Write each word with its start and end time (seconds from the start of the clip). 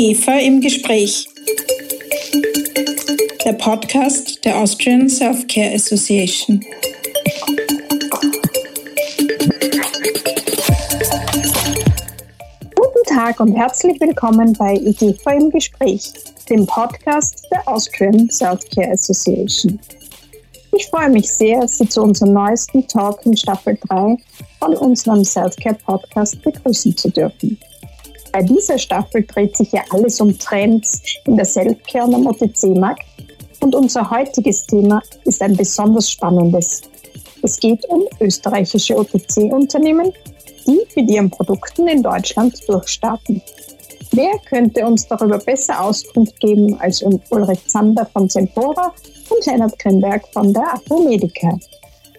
IGFA 0.00 0.38
im 0.38 0.62
Gespräch. 0.62 1.28
Der 3.44 3.52
Podcast 3.52 4.42
der 4.46 4.56
Austrian 4.56 5.10
Self-Care 5.10 5.74
Association. 5.74 6.64
Guten 12.74 13.14
Tag 13.14 13.40
und 13.40 13.54
herzlich 13.54 14.00
willkommen 14.00 14.54
bei 14.54 14.72
IGFA 14.76 15.32
im 15.32 15.50
Gespräch, 15.50 16.10
dem 16.48 16.64
Podcast 16.64 17.46
der 17.50 17.68
Austrian 17.68 18.30
Self-Care 18.30 18.92
Association. 18.92 19.78
Ich 20.72 20.86
freue 20.86 21.10
mich 21.10 21.30
sehr, 21.30 21.68
Sie 21.68 21.86
zu 21.86 22.00
unserem 22.00 22.32
neuesten 22.32 22.88
Talk 22.88 23.20
in 23.26 23.36
Staffel 23.36 23.76
3 23.86 24.16
von 24.60 24.76
unserem 24.76 25.22
Self-Care 25.22 25.76
Podcast 25.84 26.40
begrüßen 26.40 26.96
zu 26.96 27.10
dürfen. 27.10 27.58
Bei 28.32 28.42
dieser 28.42 28.78
Staffel 28.78 29.24
dreht 29.24 29.56
sich 29.56 29.72
ja 29.72 29.82
alles 29.90 30.20
um 30.20 30.38
Trends 30.38 31.02
in 31.26 31.36
der 31.36 31.44
Selfcare 31.44 32.06
und 32.06 32.14
am 32.14 32.26
OTC-Markt. 32.26 33.02
Und 33.60 33.74
unser 33.74 34.08
heutiges 34.08 34.66
Thema 34.66 35.02
ist 35.24 35.42
ein 35.42 35.56
besonders 35.56 36.10
spannendes. 36.10 36.82
Es 37.42 37.58
geht 37.58 37.84
um 37.88 38.04
österreichische 38.20 38.96
OTC-Unternehmen, 38.96 40.12
die 40.66 40.80
mit 40.94 41.10
ihren 41.10 41.30
Produkten 41.30 41.88
in 41.88 42.02
Deutschland 42.02 42.56
durchstarten. 42.68 43.42
Wer 44.12 44.38
könnte 44.48 44.84
uns 44.86 45.06
darüber 45.06 45.38
besser 45.38 45.80
Auskunft 45.80 46.38
geben 46.40 46.78
als 46.80 47.02
Ulrich 47.30 47.66
Zander 47.66 48.06
von 48.06 48.28
Sempora 48.28 48.92
und 49.28 49.46
Lennart 49.46 49.78
Grimberg 49.78 50.26
von 50.32 50.52
der 50.52 50.74
Apomedica? 50.74 51.58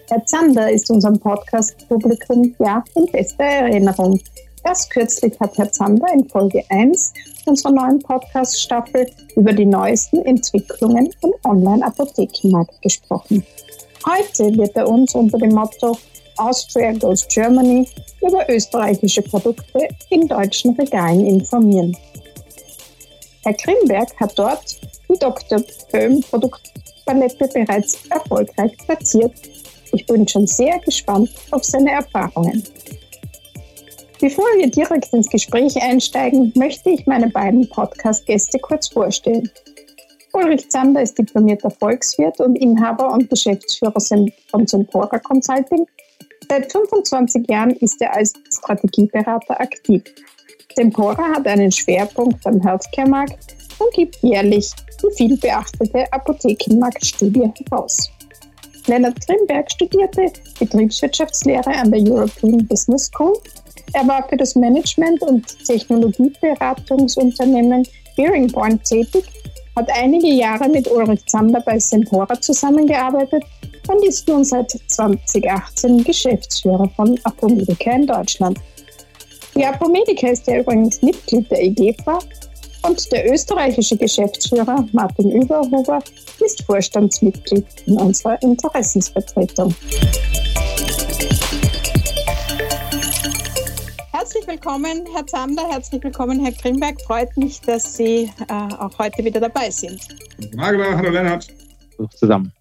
Herr 0.08 0.24
Zander 0.26 0.70
ist 0.70 0.90
unserem 0.90 1.18
Podcast-Publikum 1.18 2.54
ja 2.58 2.82
in 2.94 3.06
bester 3.06 3.44
Erinnerung. 3.44 4.20
Erst 4.64 4.90
kürzlich 4.90 5.38
hat 5.40 5.58
Herr 5.58 5.72
Zander 5.72 6.06
in 6.12 6.28
Folge 6.28 6.62
1 6.68 7.12
unserer 7.46 7.72
neuen 7.72 7.98
Podcast-Staffel 7.98 9.10
über 9.34 9.52
die 9.52 9.66
neuesten 9.66 10.24
Entwicklungen 10.24 11.12
im 11.22 11.32
Online-Apothekenmarkt 11.44 12.80
gesprochen. 12.80 13.44
Heute 14.06 14.56
wird 14.56 14.76
er 14.76 14.88
uns 14.88 15.14
unter 15.14 15.38
dem 15.38 15.54
Motto 15.54 15.96
Austria 16.36 16.92
Goes 16.92 17.26
Germany 17.28 17.88
über 18.20 18.48
österreichische 18.48 19.22
Produkte 19.22 19.88
in 20.10 20.28
deutschen 20.28 20.74
Regalen 20.76 21.26
informieren. 21.26 21.96
Herr 23.44 23.54
Grimberg 23.54 24.08
hat 24.20 24.38
dort 24.38 24.80
die 25.08 25.18
Dr. 25.18 25.62
Böhm 25.90 26.20
Produktpalette 26.22 27.48
bereits 27.48 27.98
erfolgreich 28.08 28.76
platziert. 28.86 29.32
Ich 29.92 30.06
bin 30.06 30.26
schon 30.26 30.46
sehr 30.46 30.78
gespannt 30.78 31.30
auf 31.50 31.64
seine 31.64 31.90
Erfahrungen. 31.90 32.62
Bevor 34.22 34.44
wir 34.56 34.70
direkt 34.70 35.12
ins 35.12 35.28
Gespräch 35.28 35.82
einsteigen, 35.82 36.52
möchte 36.54 36.90
ich 36.90 37.08
meine 37.08 37.28
beiden 37.28 37.68
Podcast-Gäste 37.68 38.60
kurz 38.60 38.86
vorstellen. 38.86 39.50
Ulrich 40.32 40.70
Zander 40.70 41.02
ist 41.02 41.18
diplomierter 41.18 41.70
Volkswirt 41.70 42.38
und 42.38 42.54
Inhaber 42.54 43.12
und 43.12 43.28
Geschäftsführer 43.28 44.00
von 44.48 44.66
Sempora 44.68 45.18
Consulting. 45.18 45.88
Seit 46.48 46.70
25 46.70 47.50
Jahren 47.50 47.72
ist 47.72 48.00
er 48.00 48.14
als 48.14 48.32
Strategieberater 48.56 49.60
aktiv. 49.60 50.04
Sempora 50.76 51.24
hat 51.34 51.48
einen 51.48 51.72
Schwerpunkt 51.72 52.44
beim 52.44 52.60
Healthcare-Markt 52.60 53.56
und 53.80 53.92
gibt 53.92 54.18
jährlich 54.22 54.70
die 55.02 55.16
viel 55.16 55.36
beachtete 55.36 56.04
Apothekenmarktstudie 56.12 57.50
heraus. 57.58 58.08
Leonard 58.86 59.26
Grimberg 59.26 59.70
studierte 59.70 60.32
Betriebswirtschaftslehre 60.58 61.70
an 61.70 61.90
der 61.90 62.00
European 62.00 62.66
Business 62.66 63.06
School 63.06 63.34
er 63.94 64.06
war 64.08 64.26
für 64.28 64.36
das 64.36 64.54
Management- 64.54 65.22
und 65.22 65.46
Technologieberatungsunternehmen 65.66 67.88
Bearingborn 68.16 68.82
tätig, 68.82 69.24
hat 69.76 69.88
einige 69.94 70.28
Jahre 70.28 70.68
mit 70.68 70.90
Ulrich 70.90 71.24
Zander 71.26 71.60
bei 71.60 71.78
Sempora 71.78 72.40
zusammengearbeitet 72.40 73.44
und 73.88 74.04
ist 74.04 74.26
nun 74.28 74.44
seit 74.44 74.70
2018 74.70 76.04
Geschäftsführer 76.04 76.88
von 76.96 77.18
Apomedica 77.24 77.92
in 77.92 78.06
Deutschland. 78.06 78.58
Die 79.54 79.64
Apomedica 79.64 80.28
ist 80.28 80.46
ja 80.46 80.60
übrigens 80.60 81.02
Mitglied 81.02 81.50
der 81.50 81.62
EGFA 81.62 82.18
und 82.82 83.12
der 83.12 83.32
österreichische 83.32 83.96
Geschäftsführer 83.96 84.86
Martin 84.92 85.30
Überhuber 85.30 86.00
ist 86.44 86.62
Vorstandsmitglied 86.64 87.66
in 87.86 87.98
unserer 87.98 88.40
Interessensvertretung. 88.42 89.74
Herzlich 94.12 94.46
willkommen, 94.46 95.06
Herr 95.14 95.26
Zander, 95.26 95.68
herzlich 95.68 96.02
willkommen, 96.02 96.44
Herr 96.44 96.52
Grimberg. 96.52 97.00
Freut 97.02 97.36
mich, 97.36 97.60
dass 97.60 97.96
Sie 97.96 98.30
äh, 98.48 98.52
auch 98.52 98.98
heute 98.98 99.24
wieder 99.24 99.40
dabei 99.40 99.70
sind. 99.70 100.00
Magda, 100.54 100.96
hallo 100.96 101.10
Lennart. 101.10 101.46
Zusammen. 102.16 102.52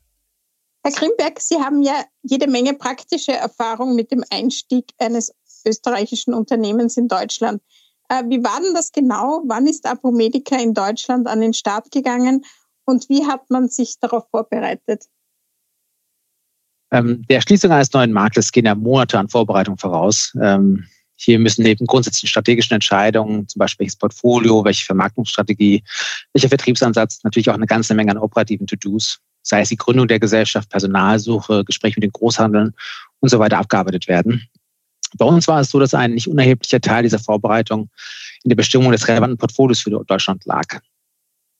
Herr 0.83 0.91
Grimberg, 0.91 1.39
Sie 1.39 1.55
haben 1.55 1.81
ja 1.83 2.03
jede 2.23 2.47
Menge 2.47 2.73
praktische 2.73 3.33
Erfahrung 3.33 3.95
mit 3.95 4.11
dem 4.11 4.23
Einstieg 4.29 4.91
eines 4.97 5.33
österreichischen 5.65 6.33
Unternehmens 6.33 6.97
in 6.97 7.07
Deutschland. 7.07 7.61
Äh, 8.11 8.23
wie 8.27 8.43
war 8.43 8.59
denn 8.61 8.73
das 8.73 8.91
genau? 8.91 9.41
Wann 9.45 9.67
ist 9.67 9.87
Apomedica 9.87 10.57
in 10.57 10.73
Deutschland 10.73 11.27
an 11.27 11.39
den 11.39 11.53
Start 11.53 11.91
gegangen 11.91 12.43
und 12.83 13.07
wie 13.07 13.25
hat 13.25 13.49
man 13.49 13.69
sich 13.69 13.99
darauf 14.01 14.29
vorbereitet? 14.29 15.05
Ähm, 16.91 17.25
der 17.29 17.39
Schließung 17.39 17.71
eines 17.71 17.93
neuen 17.93 18.11
Marktes 18.11 18.51
gehen 18.51 18.65
ja 18.65 18.75
Monate 18.75 19.17
an 19.17 19.29
Vorbereitung 19.29 19.77
voraus. 19.77 20.35
Ähm, 20.41 20.85
hier 21.15 21.39
müssen 21.39 21.63
neben 21.63 21.85
grundsätzlichen 21.85 22.27
strategischen 22.27 22.73
Entscheidungen, 22.73 23.47
zum 23.47 23.59
Beispiel 23.59 23.85
welches 23.85 23.95
Portfolio, 23.95 24.65
welche 24.65 24.85
Vermarktungsstrategie, 24.85 25.81
welcher 26.33 26.49
Vertriebsansatz, 26.49 27.23
natürlich 27.23 27.49
auch 27.49 27.55
eine 27.55 27.67
ganze 27.67 27.93
Menge 27.93 28.11
an 28.11 28.17
operativen 28.17 28.67
To-Dos, 28.67 29.19
sei 29.41 29.61
es 29.61 29.69
die 29.69 29.77
Gründung 29.77 30.09
der 30.09 30.19
Gesellschaft, 30.19 30.69
Personalsuche, 30.69 31.63
Gespräche 31.63 31.95
mit 31.97 32.03
den 32.03 32.11
Großhandeln 32.11 32.73
und 33.21 33.29
so 33.29 33.39
weiter 33.39 33.59
abgearbeitet 33.59 34.09
werden. 34.09 34.49
Bei 35.17 35.25
uns 35.25 35.47
war 35.47 35.59
es 35.61 35.69
so, 35.69 35.79
dass 35.79 35.93
ein 35.93 36.13
nicht 36.13 36.27
unerheblicher 36.27 36.79
Teil 36.79 37.03
dieser 37.03 37.19
Vorbereitung 37.19 37.89
in 38.43 38.49
der 38.49 38.55
Bestimmung 38.55 38.91
des 38.91 39.07
relevanten 39.07 39.37
Portfolios 39.37 39.81
für 39.81 39.89
Deutschland 39.89 40.45
lag. 40.45 40.79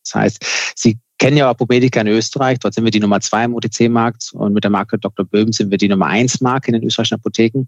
Das 0.03 0.15
heißt, 0.15 0.45
Sie 0.75 0.99
kennen 1.21 1.37
ja 1.37 1.49
Apomedica 1.49 2.01
in 2.01 2.07
Österreich. 2.07 2.57
Dort 2.59 2.73
sind 2.73 2.83
wir 2.83 2.91
die 2.91 2.99
Nummer 2.99 3.21
zwei 3.21 3.43
im 3.43 3.53
OTC-Markt 3.53 4.31
und 4.33 4.53
mit 4.53 4.63
der 4.63 4.71
Marke 4.71 4.97
Dr. 4.97 5.23
Böhm 5.23 5.53
sind 5.53 5.69
wir 5.69 5.77
die 5.77 5.87
Nummer 5.87 6.07
eins 6.07 6.41
Marke 6.41 6.69
in 6.69 6.73
den 6.73 6.83
österreichischen 6.83 7.15
Apotheken. 7.15 7.67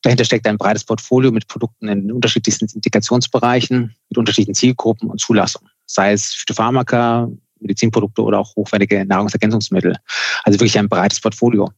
Dahinter 0.00 0.24
steckt 0.24 0.46
ein 0.46 0.56
breites 0.56 0.84
Portfolio 0.84 1.30
mit 1.30 1.46
Produkten 1.46 1.88
in 1.88 2.10
unterschiedlichsten 2.10 2.66
Indikationsbereichen, 2.74 3.94
mit 4.08 4.16
unterschiedlichen 4.16 4.54
Zielgruppen 4.54 5.10
und 5.10 5.20
Zulassungen. 5.20 5.68
Sei 5.84 6.12
es 6.12 6.32
Phytopharmaka, 6.32 7.28
Medizinprodukte 7.60 8.22
oder 8.22 8.38
auch 8.38 8.56
hochwertige 8.56 9.04
Nahrungsergänzungsmittel. 9.04 9.96
Also 10.44 10.58
wirklich 10.58 10.78
ein 10.78 10.88
breites 10.88 11.20
Portfolio. 11.20 11.70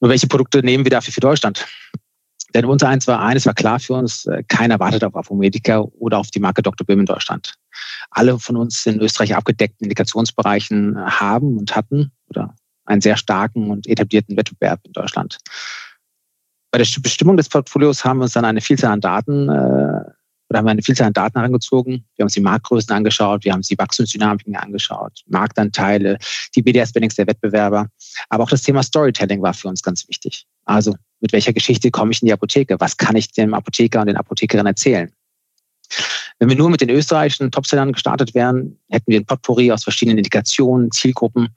Nur 0.00 0.10
welche 0.10 0.26
Produkte 0.26 0.62
nehmen 0.62 0.84
wir 0.84 0.90
dafür 0.90 1.14
für 1.14 1.20
Deutschland? 1.20 1.66
Denn 2.54 2.64
unser 2.64 2.88
eins 2.88 3.06
war 3.06 3.20
eines 3.20 3.46
war 3.46 3.54
klar 3.54 3.78
für 3.78 3.94
uns, 3.94 4.24
äh, 4.26 4.42
keiner 4.48 4.80
wartet 4.80 5.04
auf 5.04 5.14
Apomedica 5.14 5.80
oder 5.80 6.18
auf 6.18 6.30
die 6.30 6.40
Marke 6.40 6.62
Dr. 6.62 6.86
Böhm 6.86 7.00
in 7.00 7.06
Deutschland. 7.06 7.54
Alle 8.10 8.38
von 8.38 8.56
uns 8.56 8.86
in 8.86 9.00
Österreich 9.00 9.34
abgedeckten 9.34 9.84
Indikationsbereichen 9.84 10.96
äh, 10.96 11.00
haben 11.00 11.58
und 11.58 11.76
hatten 11.76 12.12
oder 12.28 12.54
einen 12.86 13.00
sehr 13.02 13.16
starken 13.16 13.70
und 13.70 13.86
etablierten 13.86 14.36
Wettbewerb 14.36 14.80
in 14.84 14.92
Deutschland. 14.92 15.38
Bei 16.70 16.78
der 16.78 16.86
Bestimmung 17.00 17.36
des 17.36 17.48
Portfolios 17.48 18.04
haben 18.04 18.18
wir 18.18 18.24
uns 18.24 18.32
dann 18.32 18.44
eine 18.44 18.60
Vielzahl 18.60 18.92
an 18.92 19.00
Daten 19.00 19.48
äh, 19.48 20.02
oder 20.50 20.58
haben 20.58 20.64
wir 20.64 20.70
eine 20.70 20.82
Vielzahl 20.82 21.08
an 21.08 21.12
Daten 21.12 21.38
herangezogen. 21.38 22.06
Wir 22.16 22.22
haben 22.22 22.26
uns 22.26 22.34
die 22.34 22.40
Marktgrößen 22.40 22.94
angeschaut, 22.94 23.44
wir 23.44 23.52
haben 23.52 23.60
uns 23.60 23.68
die 23.68 23.76
Wachstumsdynamiken 23.78 24.56
angeschaut, 24.56 25.22
Marktanteile, 25.26 26.18
die 26.54 26.62
BDS-Bindings 26.62 27.16
der 27.16 27.26
Wettbewerber. 27.26 27.88
Aber 28.30 28.44
auch 28.44 28.50
das 28.50 28.62
Thema 28.62 28.82
Storytelling 28.82 29.42
war 29.42 29.52
für 29.52 29.68
uns 29.68 29.82
ganz 29.82 30.08
wichtig. 30.08 30.46
Also 30.64 30.94
mit 31.20 31.32
welcher 31.32 31.52
Geschichte 31.52 31.90
komme 31.90 32.12
ich 32.12 32.22
in 32.22 32.26
die 32.26 32.32
Apotheke? 32.32 32.76
Was 32.78 32.96
kann 32.96 33.16
ich 33.16 33.32
dem 33.32 33.54
Apotheker 33.54 34.00
und 34.00 34.06
den 34.06 34.16
Apothekerinnen 34.16 34.66
erzählen? 34.66 35.10
Wenn 36.38 36.48
wir 36.48 36.56
nur 36.56 36.70
mit 36.70 36.80
den 36.80 36.90
österreichischen 36.90 37.50
Topsellern 37.50 37.92
gestartet 37.92 38.34
wären, 38.34 38.78
hätten 38.90 39.10
wir 39.10 39.18
ein 39.18 39.26
Potpourri 39.26 39.72
aus 39.72 39.84
verschiedenen 39.84 40.18
Indikationen, 40.18 40.90
Zielgruppen, 40.90 41.48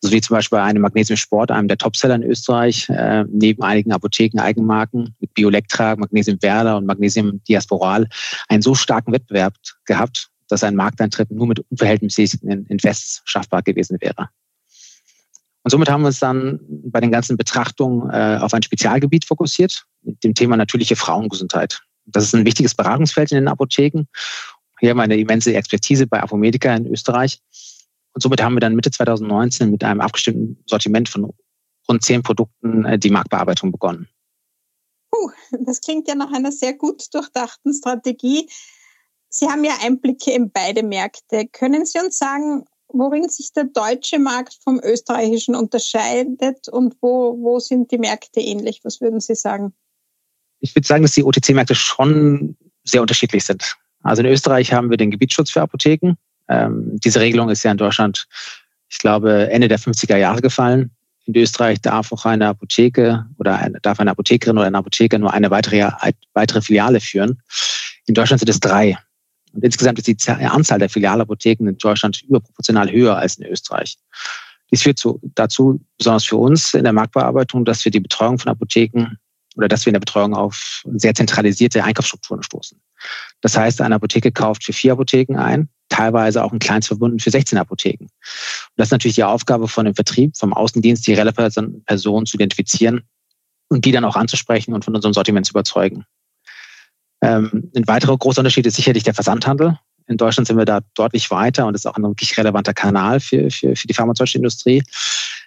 so 0.00 0.12
wie 0.12 0.20
zum 0.20 0.34
Beispiel 0.34 0.58
eine 0.58 0.78
Magnesium 0.78 1.16
Sport, 1.16 1.50
einem 1.50 1.68
der 1.68 1.78
Topseller 1.78 2.14
in 2.14 2.22
Österreich, 2.22 2.88
äh, 2.88 3.24
neben 3.28 3.62
einigen 3.62 3.92
Apotheken 3.92 4.40
Eigenmarken 4.40 5.14
mit 5.20 5.34
Biolectra, 5.34 5.96
Magnesium 5.96 6.38
Werder 6.40 6.76
und 6.76 6.86
Magnesium 6.86 7.42
Diasporal 7.48 8.08
einen 8.48 8.62
so 8.62 8.74
starken 8.74 9.12
Wettbewerb 9.12 9.54
gehabt, 9.86 10.28
dass 10.48 10.62
ein 10.62 10.76
Markteintritt 10.76 11.30
nur 11.30 11.46
mit 11.46 11.60
unverhältnismäßigen 11.70 12.66
Invests 12.66 13.22
schaffbar 13.24 13.62
gewesen 13.62 13.98
wäre. 14.00 14.28
Und 15.68 15.72
somit 15.72 15.90
haben 15.90 16.00
wir 16.00 16.06
uns 16.06 16.18
dann 16.18 16.60
bei 16.66 16.98
den 16.98 17.12
ganzen 17.12 17.36
Betrachtungen 17.36 18.08
äh, 18.08 18.38
auf 18.40 18.54
ein 18.54 18.62
Spezialgebiet 18.62 19.26
fokussiert, 19.26 19.84
dem 20.00 20.32
Thema 20.32 20.56
natürliche 20.56 20.96
Frauengesundheit. 20.96 21.82
Das 22.06 22.24
ist 22.24 22.34
ein 22.34 22.46
wichtiges 22.46 22.74
Beratungsfeld 22.74 23.32
in 23.32 23.34
den 23.36 23.48
Apotheken. 23.48 24.06
Hier 24.80 24.88
haben 24.88 24.96
wir 24.96 25.02
eine 25.02 25.18
immense 25.18 25.54
Expertise 25.54 26.06
bei 26.06 26.22
Apomedica 26.22 26.74
in 26.74 26.86
Österreich. 26.86 27.42
Und 28.14 28.22
somit 28.22 28.42
haben 28.42 28.54
wir 28.54 28.60
dann 28.60 28.76
Mitte 28.76 28.90
2019 28.90 29.70
mit 29.70 29.84
einem 29.84 30.00
abgestimmten 30.00 30.56
Sortiment 30.64 31.10
von 31.10 31.34
rund 31.86 32.02
zehn 32.02 32.22
Produkten 32.22 32.86
äh, 32.86 32.98
die 32.98 33.10
Marktbearbeitung 33.10 33.70
begonnen. 33.70 34.08
Uh, 35.14 35.30
das 35.66 35.82
klingt 35.82 36.08
ja 36.08 36.14
nach 36.14 36.32
einer 36.32 36.50
sehr 36.50 36.72
gut 36.72 37.12
durchdachten 37.12 37.74
Strategie. 37.74 38.48
Sie 39.28 39.50
haben 39.50 39.64
ja 39.64 39.74
Einblicke 39.82 40.32
in 40.32 40.50
beide 40.50 40.82
Märkte. 40.82 41.46
Können 41.46 41.84
Sie 41.84 41.98
uns 41.98 42.16
sagen, 42.16 42.64
worin 42.88 43.28
sich 43.28 43.52
der 43.52 43.64
deutsche 43.64 44.18
Markt 44.18 44.54
vom 44.62 44.80
österreichischen 44.82 45.54
unterscheidet 45.54 46.68
und 46.68 46.96
wo, 47.00 47.36
wo 47.40 47.58
sind 47.58 47.90
die 47.90 47.98
Märkte 47.98 48.40
ähnlich? 48.40 48.80
Was 48.84 49.00
würden 49.00 49.20
Sie 49.20 49.34
sagen? 49.34 49.72
Ich 50.60 50.74
würde 50.74 50.86
sagen, 50.86 51.02
dass 51.02 51.12
die 51.12 51.24
OTC-Märkte 51.24 51.74
schon 51.74 52.56
sehr 52.84 53.00
unterschiedlich 53.00 53.44
sind. 53.44 53.76
Also 54.02 54.22
in 54.22 54.28
Österreich 54.28 54.72
haben 54.72 54.90
wir 54.90 54.96
den 54.96 55.10
Gebietsschutz 55.10 55.50
für 55.50 55.62
Apotheken. 55.62 56.14
Ähm, 56.48 56.98
diese 57.00 57.20
Regelung 57.20 57.50
ist 57.50 57.62
ja 57.62 57.70
in 57.70 57.76
Deutschland, 57.76 58.26
ich 58.88 58.98
glaube, 58.98 59.50
Ende 59.50 59.68
der 59.68 59.78
50er 59.78 60.16
Jahre 60.16 60.40
gefallen. 60.40 60.90
In 61.26 61.36
Österreich 61.36 61.80
darf 61.82 62.10
auch 62.10 62.24
eine 62.24 62.48
Apotheke 62.48 63.26
oder 63.38 63.58
eine, 63.58 63.80
darf 63.80 64.00
eine 64.00 64.10
Apothekerin 64.12 64.56
oder 64.56 64.66
ein 64.66 64.74
Apotheker 64.74 65.18
nur 65.18 65.32
eine 65.32 65.50
weitere, 65.50 65.90
weitere 66.32 66.62
Filiale 66.62 67.00
führen. 67.00 67.42
In 68.06 68.14
Deutschland 68.14 68.40
sind 68.40 68.48
es 68.48 68.60
drei. 68.60 68.96
Und 69.52 69.64
insgesamt 69.64 69.98
ist 69.98 70.06
die 70.06 70.30
Anzahl 70.30 70.78
der 70.78 70.88
Filialapotheken 70.88 71.68
in 71.68 71.78
Deutschland 71.78 72.22
überproportional 72.22 72.90
höher 72.90 73.16
als 73.16 73.36
in 73.36 73.46
Österreich. 73.46 73.96
Dies 74.70 74.82
führt 74.82 74.98
zu, 74.98 75.20
dazu, 75.34 75.80
besonders 75.96 76.24
für 76.24 76.36
uns 76.36 76.74
in 76.74 76.84
der 76.84 76.92
Marktbearbeitung, 76.92 77.64
dass 77.64 77.84
wir 77.84 77.92
die 77.92 78.00
Betreuung 78.00 78.38
von 78.38 78.50
Apotheken 78.50 79.16
oder 79.56 79.68
dass 79.68 79.84
wir 79.84 79.90
in 79.90 79.94
der 79.94 80.00
Betreuung 80.00 80.34
auf 80.34 80.82
sehr 80.94 81.14
zentralisierte 81.14 81.82
Einkaufsstrukturen 81.82 82.42
stoßen. 82.42 82.80
Das 83.40 83.56
heißt, 83.56 83.80
eine 83.80 83.96
Apotheke 83.96 84.30
kauft 84.30 84.64
für 84.64 84.72
vier 84.72 84.92
Apotheken 84.92 85.36
ein, 85.36 85.68
teilweise 85.88 86.44
auch 86.44 86.52
ein 86.52 86.58
Kleinstverbunden 86.58 87.18
für 87.18 87.30
16 87.30 87.58
Apotheken. 87.58 88.04
Und 88.04 88.10
das 88.76 88.88
ist 88.88 88.92
natürlich 88.92 89.16
die 89.16 89.24
Aufgabe 89.24 89.66
von 89.66 89.86
dem 89.86 89.94
Vertrieb, 89.94 90.36
vom 90.36 90.52
Außendienst, 90.52 91.06
die 91.06 91.14
relevanten 91.14 91.82
Personen 91.84 92.26
zu 92.26 92.36
identifizieren 92.36 93.02
und 93.68 93.84
die 93.84 93.92
dann 93.92 94.04
auch 94.04 94.16
anzusprechen 94.16 94.74
und 94.74 94.84
von 94.84 94.94
unserem 94.94 95.14
Sortiment 95.14 95.46
zu 95.46 95.52
überzeugen. 95.52 96.04
Ähm, 97.20 97.70
ein 97.76 97.88
weiterer 97.88 98.16
großer 98.16 98.40
Unterschied 98.40 98.66
ist 98.66 98.76
sicherlich 98.76 99.02
der 99.02 99.14
Versandhandel. 99.14 99.78
In 100.06 100.16
Deutschland 100.16 100.46
sind 100.46 100.56
wir 100.56 100.64
da 100.64 100.80
deutlich 100.94 101.30
weiter 101.30 101.66
und 101.66 101.74
ist 101.74 101.86
auch 101.86 101.96
ein 101.96 102.02
wirklich 102.02 102.36
relevanter 102.38 102.72
Kanal 102.72 103.20
für, 103.20 103.50
für, 103.50 103.76
für 103.76 103.86
die 103.86 103.94
pharmazeutische 103.94 104.38
Industrie. 104.38 104.82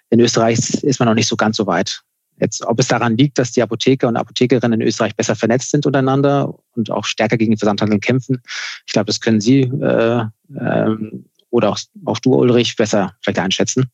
In 0.09 0.19
Österreich 0.19 0.59
ist 0.83 0.99
man 0.99 1.07
noch 1.07 1.15
nicht 1.15 1.27
so 1.27 1.35
ganz 1.35 1.57
so 1.57 1.65
weit. 1.65 2.01
Jetzt, 2.39 2.63
ob 2.65 2.79
es 2.79 2.87
daran 2.87 3.17
liegt, 3.17 3.37
dass 3.37 3.51
die 3.51 3.61
Apotheker 3.61 4.07
und 4.07 4.17
Apothekerinnen 4.17 4.81
in 4.81 4.87
Österreich 4.87 5.15
besser 5.15 5.35
vernetzt 5.35 5.71
sind 5.71 5.85
untereinander 5.85 6.53
und 6.75 6.89
auch 6.89 7.05
stärker 7.05 7.37
gegen 7.37 7.51
den 7.51 7.57
Versandhandel 7.57 7.99
kämpfen, 7.99 8.41
ich 8.87 8.93
glaube, 8.93 9.05
das 9.05 9.19
können 9.19 9.41
Sie 9.41 9.61
äh, 9.61 10.25
ähm, 10.59 11.25
oder 11.51 11.69
auch, 11.69 11.79
auch 12.05 12.19
du, 12.19 12.33
Ulrich, 12.33 12.75
besser 12.75 13.15
vielleicht 13.21 13.39
einschätzen. 13.39 13.91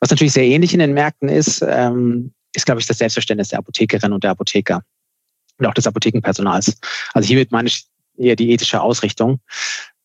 Was 0.00 0.10
natürlich 0.10 0.34
sehr 0.34 0.44
ähnlich 0.44 0.74
in 0.74 0.80
den 0.80 0.92
Märkten 0.92 1.28
ist, 1.28 1.64
ähm, 1.66 2.34
ist, 2.54 2.66
glaube 2.66 2.80
ich, 2.80 2.86
das 2.86 2.98
Selbstverständnis 2.98 3.48
der 3.48 3.60
Apothekerinnen 3.60 4.12
und 4.12 4.22
der 4.22 4.32
Apotheker 4.32 4.82
und 5.58 5.66
auch 5.66 5.74
des 5.74 5.86
Apothekenpersonals. 5.86 6.78
Also 7.12 7.26
hiermit 7.26 7.52
meine 7.52 7.68
ich 7.68 7.86
eher 8.16 8.36
die 8.36 8.50
ethische 8.50 8.80
Ausrichtung. 8.80 9.40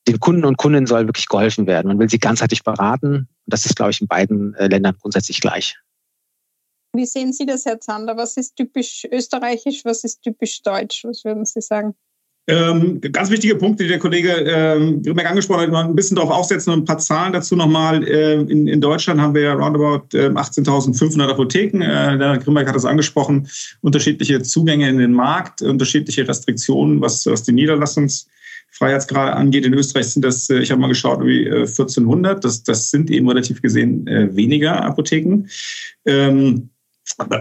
Den 0.08 0.20
Kunden 0.20 0.46
und 0.46 0.58
Kundinnen 0.58 0.88
soll 0.88 1.08
wirklich 1.08 1.28
geholfen 1.28 1.68
werden. 1.68 1.88
Man 1.88 2.00
will 2.00 2.10
sie 2.10 2.20
ganzheitlich 2.20 2.64
beraten. 2.64 3.14
Und 3.16 3.28
das 3.46 3.66
ist, 3.66 3.76
glaube 3.76 3.92
ich, 3.92 4.02
in 4.02 4.08
beiden 4.08 4.54
äh, 4.56 4.68
Ländern 4.68 4.96
grundsätzlich 5.00 5.42
gleich. 5.42 5.78
Wie 6.94 7.06
sehen 7.06 7.34
Sie 7.34 7.46
das, 7.46 7.66
Herr 7.66 7.80
Zander? 7.80 8.18
Was 8.18 8.36
ist 8.36 8.56
typisch 8.56 9.06
österreichisch, 9.12 9.86
was 9.86 10.04
ist 10.04 10.24
typisch 10.24 10.64
deutsch? 10.64 11.04
Was 11.04 11.24
würden 11.24 11.46
Sie 11.46 11.62
sagen? 11.62 11.96
Ähm, 12.50 13.00
ganz 13.00 13.30
wichtige 13.30 13.56
Punkte, 13.56 13.84
die 13.84 13.90
der 13.90 14.00
Kollege 14.00 14.32
ähm, 14.32 15.04
Grimberg 15.04 15.30
angesprochen 15.30 15.62
hat, 15.62 15.72
mal 15.72 15.86
ein 15.86 15.94
bisschen 15.94 16.16
darauf 16.16 16.32
aufsetzen 16.32 16.74
und 16.74 16.80
ein 16.80 16.86
paar 16.86 16.98
Zahlen 16.98 17.32
dazu 17.32 17.56
nochmal. 17.56 18.04
Ähm, 18.10 18.50
in, 18.50 18.68
in 18.68 18.82
Deutschland 18.82 19.22
haben 19.22 19.36
wir 19.36 19.44
ja 19.44 19.54
roundabout 19.54 20.18
äh, 20.18 20.30
18.500 20.30 21.30
Apotheken. 21.30 21.82
Äh, 21.82 22.18
der 22.18 22.40
Grimberg 22.40 22.68
hat 22.68 22.76
das 22.76 22.86
angesprochen. 22.86 23.48
Unterschiedliche 23.82 24.42
Zugänge 24.42 24.90
in 24.90 24.98
den 24.98 25.14
Markt, 25.14 25.62
unterschiedliche 25.62 26.28
Restriktionen, 26.28 27.02
was, 27.02 27.28
was 27.28 27.44
die 27.44 27.52
Niederlassungsfreiheitsgrade 27.52 29.36
angeht. 29.36 29.68
In 29.68 29.76
Österreich 29.76 30.08
sind 30.08 30.26
das, 30.26 30.50
äh, 30.50 30.58
ich 30.58 30.72
habe 30.72 30.82
mal 30.82 30.88
geschaut, 30.88 31.24
wie 31.24 31.46
äh, 31.46 31.68
1400. 31.68 32.44
Das, 32.44 32.64
das 32.64 32.90
sind 32.90 33.12
eben 33.12 33.30
relativ 33.30 33.62
gesehen 33.62 34.08
äh, 34.08 34.36
weniger 34.36 34.84
Apotheken. 34.84 35.46
Ähm, 36.06 36.72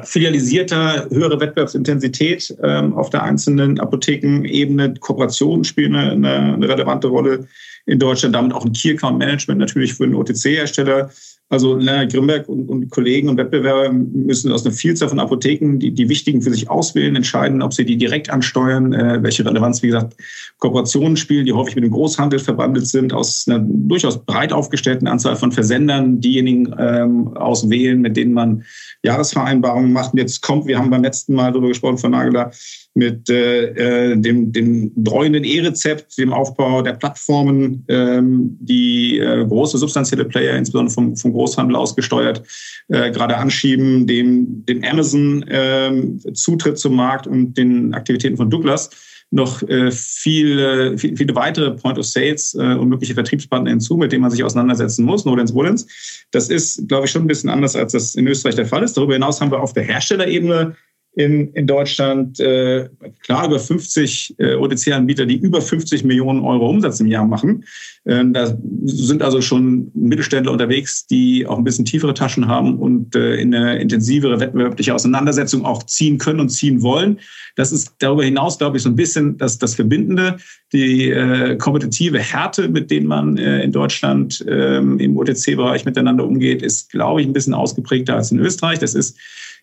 filialisierter, 0.04 1.08
höhere 1.10 1.40
Wettbewerbsintensität 1.40 2.56
ähm, 2.62 2.94
auf 2.94 3.10
der 3.10 3.22
einzelnen 3.22 3.78
Apothekenebene. 3.78 4.94
Kooperationen 5.00 5.64
spielen 5.64 5.94
eine, 5.94 6.30
eine, 6.30 6.68
relevante 6.68 7.08
Rolle 7.08 7.46
in 7.86 7.98
Deutschland, 7.98 8.34
damit 8.34 8.52
auch 8.52 8.64
ein 8.64 8.72
Key 8.72 8.92
Account 8.92 9.18
Management 9.18 9.60
natürlich 9.60 9.94
für 9.94 10.04
einen 10.04 10.14
OTC-Hersteller. 10.14 11.10
Also 11.50 11.76
Leonard 11.76 12.12
Grimberg 12.12 12.46
und, 12.48 12.68
und, 12.68 12.90
Kollegen 12.90 13.30
und 13.30 13.38
Wettbewerber 13.38 13.90
müssen 13.90 14.52
aus 14.52 14.66
einer 14.66 14.74
Vielzahl 14.74 15.08
von 15.08 15.18
Apotheken 15.18 15.78
die, 15.78 15.92
die 15.92 16.10
wichtigen 16.10 16.42
für 16.42 16.50
sich 16.50 16.68
auswählen, 16.68 17.16
entscheiden, 17.16 17.62
ob 17.62 17.72
sie 17.72 17.86
die 17.86 17.96
direkt 17.96 18.28
ansteuern, 18.28 18.92
äh, 18.92 19.22
welche 19.22 19.46
Relevanz, 19.46 19.82
wie 19.82 19.86
gesagt, 19.86 20.14
Kooperationen 20.58 21.16
spielen, 21.16 21.46
die 21.46 21.54
häufig 21.54 21.74
mit 21.74 21.84
dem 21.84 21.90
Großhandel 21.90 22.38
verbandelt 22.38 22.86
sind, 22.86 23.14
aus 23.14 23.48
einer 23.48 23.64
durchaus 23.66 24.22
breit 24.24 24.52
aufgestellten 24.52 25.08
Anzahl 25.08 25.36
von 25.36 25.50
Versendern 25.50 26.20
diejenigen 26.20 26.74
ähm, 26.78 27.28
auswählen, 27.36 28.00
mit 28.00 28.18
denen 28.18 28.34
man 28.34 28.64
Jahresvereinbarungen 29.02 29.92
macht. 29.92 30.12
Und 30.12 30.18
jetzt 30.18 30.42
kommt, 30.42 30.66
wir 30.66 30.78
haben 30.78 30.90
beim 30.90 31.02
letzten 31.02 31.34
Mal 31.34 31.52
darüber 31.52 31.68
gesprochen, 31.68 31.96
von 31.96 32.10
Nageler, 32.10 32.50
mit 32.98 33.30
äh, 33.30 34.10
äh, 34.12 34.16
dem, 34.16 34.52
dem 34.52 34.92
dreuenden 34.96 35.44
E-Rezept, 35.44 36.18
dem 36.18 36.32
Aufbau 36.32 36.82
der 36.82 36.94
Plattformen, 36.94 37.84
ähm, 37.88 38.58
die 38.60 39.18
äh, 39.18 39.46
große 39.46 39.78
substanzielle 39.78 40.24
Player, 40.24 40.56
insbesondere 40.56 40.92
vom, 40.92 41.16
vom 41.16 41.32
Großhandel 41.32 41.76
ausgesteuert, 41.76 42.42
äh, 42.88 43.10
gerade 43.10 43.36
anschieben, 43.36 44.06
dem, 44.06 44.66
dem 44.66 44.84
Amazon 44.84 45.42
äh, 45.48 45.92
Zutritt 46.34 46.78
zum 46.78 46.96
Markt 46.96 47.26
und 47.26 47.56
den 47.56 47.94
Aktivitäten 47.94 48.36
von 48.36 48.50
Douglas 48.50 48.90
noch 49.30 49.62
äh, 49.62 49.90
viele, 49.90 50.96
viele, 50.96 51.16
viele 51.16 51.34
weitere 51.34 51.72
Point 51.72 51.98
of 51.98 52.06
Sales 52.06 52.54
äh, 52.54 52.74
und 52.74 52.88
mögliche 52.88 53.14
Vertriebspartner 53.14 53.70
hinzu, 53.70 53.96
mit 53.96 54.12
denen 54.12 54.22
man 54.22 54.30
sich 54.30 54.42
auseinandersetzen 54.42 55.04
muss, 55.04 55.24
Nolens 55.24 55.52
Wollens. 55.52 55.86
Das 56.30 56.48
ist, 56.48 56.88
glaube 56.88 57.06
ich, 57.06 57.12
schon 57.12 57.24
ein 57.24 57.28
bisschen 57.28 57.50
anders, 57.50 57.76
als 57.76 57.92
das 57.92 58.14
in 58.14 58.26
Österreich 58.26 58.54
der 58.54 58.66
Fall 58.66 58.82
ist. 58.82 58.96
Darüber 58.96 59.12
hinaus 59.12 59.40
haben 59.40 59.50
wir 59.50 59.60
auf 59.60 59.74
der 59.74 59.82
Herstellerebene 59.82 60.76
in, 61.14 61.52
in 61.54 61.66
Deutschland 61.66 62.38
äh, 62.38 62.88
klar 63.24 63.46
über 63.46 63.58
50 63.58 64.36
äh, 64.38 64.54
OTC-Anbieter, 64.54 65.26
die 65.26 65.36
über 65.36 65.60
50 65.60 66.04
Millionen 66.04 66.44
Euro 66.44 66.70
Umsatz 66.70 67.00
im 67.00 67.08
Jahr 67.08 67.26
machen. 67.26 67.64
Äh, 68.04 68.24
da 68.30 68.56
sind 68.84 69.22
also 69.22 69.40
schon 69.40 69.90
Mittelständler 69.94 70.52
unterwegs, 70.52 71.06
die 71.06 71.44
auch 71.46 71.58
ein 71.58 71.64
bisschen 71.64 71.84
tiefere 71.84 72.14
Taschen 72.14 72.46
haben 72.46 72.78
und 72.78 73.16
äh, 73.16 73.34
in 73.36 73.52
eine 73.52 73.80
intensivere 73.80 74.38
wettbewerbliche 74.38 74.94
Auseinandersetzung 74.94 75.64
auch 75.64 75.82
ziehen 75.84 76.18
können 76.18 76.38
und 76.38 76.50
ziehen 76.50 76.82
wollen. 76.82 77.18
Das 77.56 77.72
ist 77.72 77.94
darüber 77.98 78.22
hinaus, 78.22 78.56
glaube 78.58 78.76
ich, 78.76 78.84
so 78.84 78.88
ein 78.88 78.94
bisschen 78.94 79.36
das, 79.38 79.58
das 79.58 79.74
Verbindende, 79.74 80.36
die 80.72 81.10
äh, 81.10 81.56
kompetitive 81.56 82.20
Härte, 82.20 82.68
mit 82.68 82.92
denen 82.92 83.08
man 83.08 83.36
äh, 83.38 83.64
in 83.64 83.72
Deutschland 83.72 84.44
ähm, 84.48 85.00
im 85.00 85.16
OTC-Bereich 85.16 85.84
miteinander 85.84 86.24
umgeht, 86.24 86.62
ist, 86.62 86.92
glaube 86.92 87.22
ich, 87.22 87.26
ein 87.26 87.32
bisschen 87.32 87.54
ausgeprägter 87.54 88.14
als 88.14 88.30
in 88.30 88.38
Österreich. 88.38 88.78
Das 88.78 88.94
ist 88.94 89.18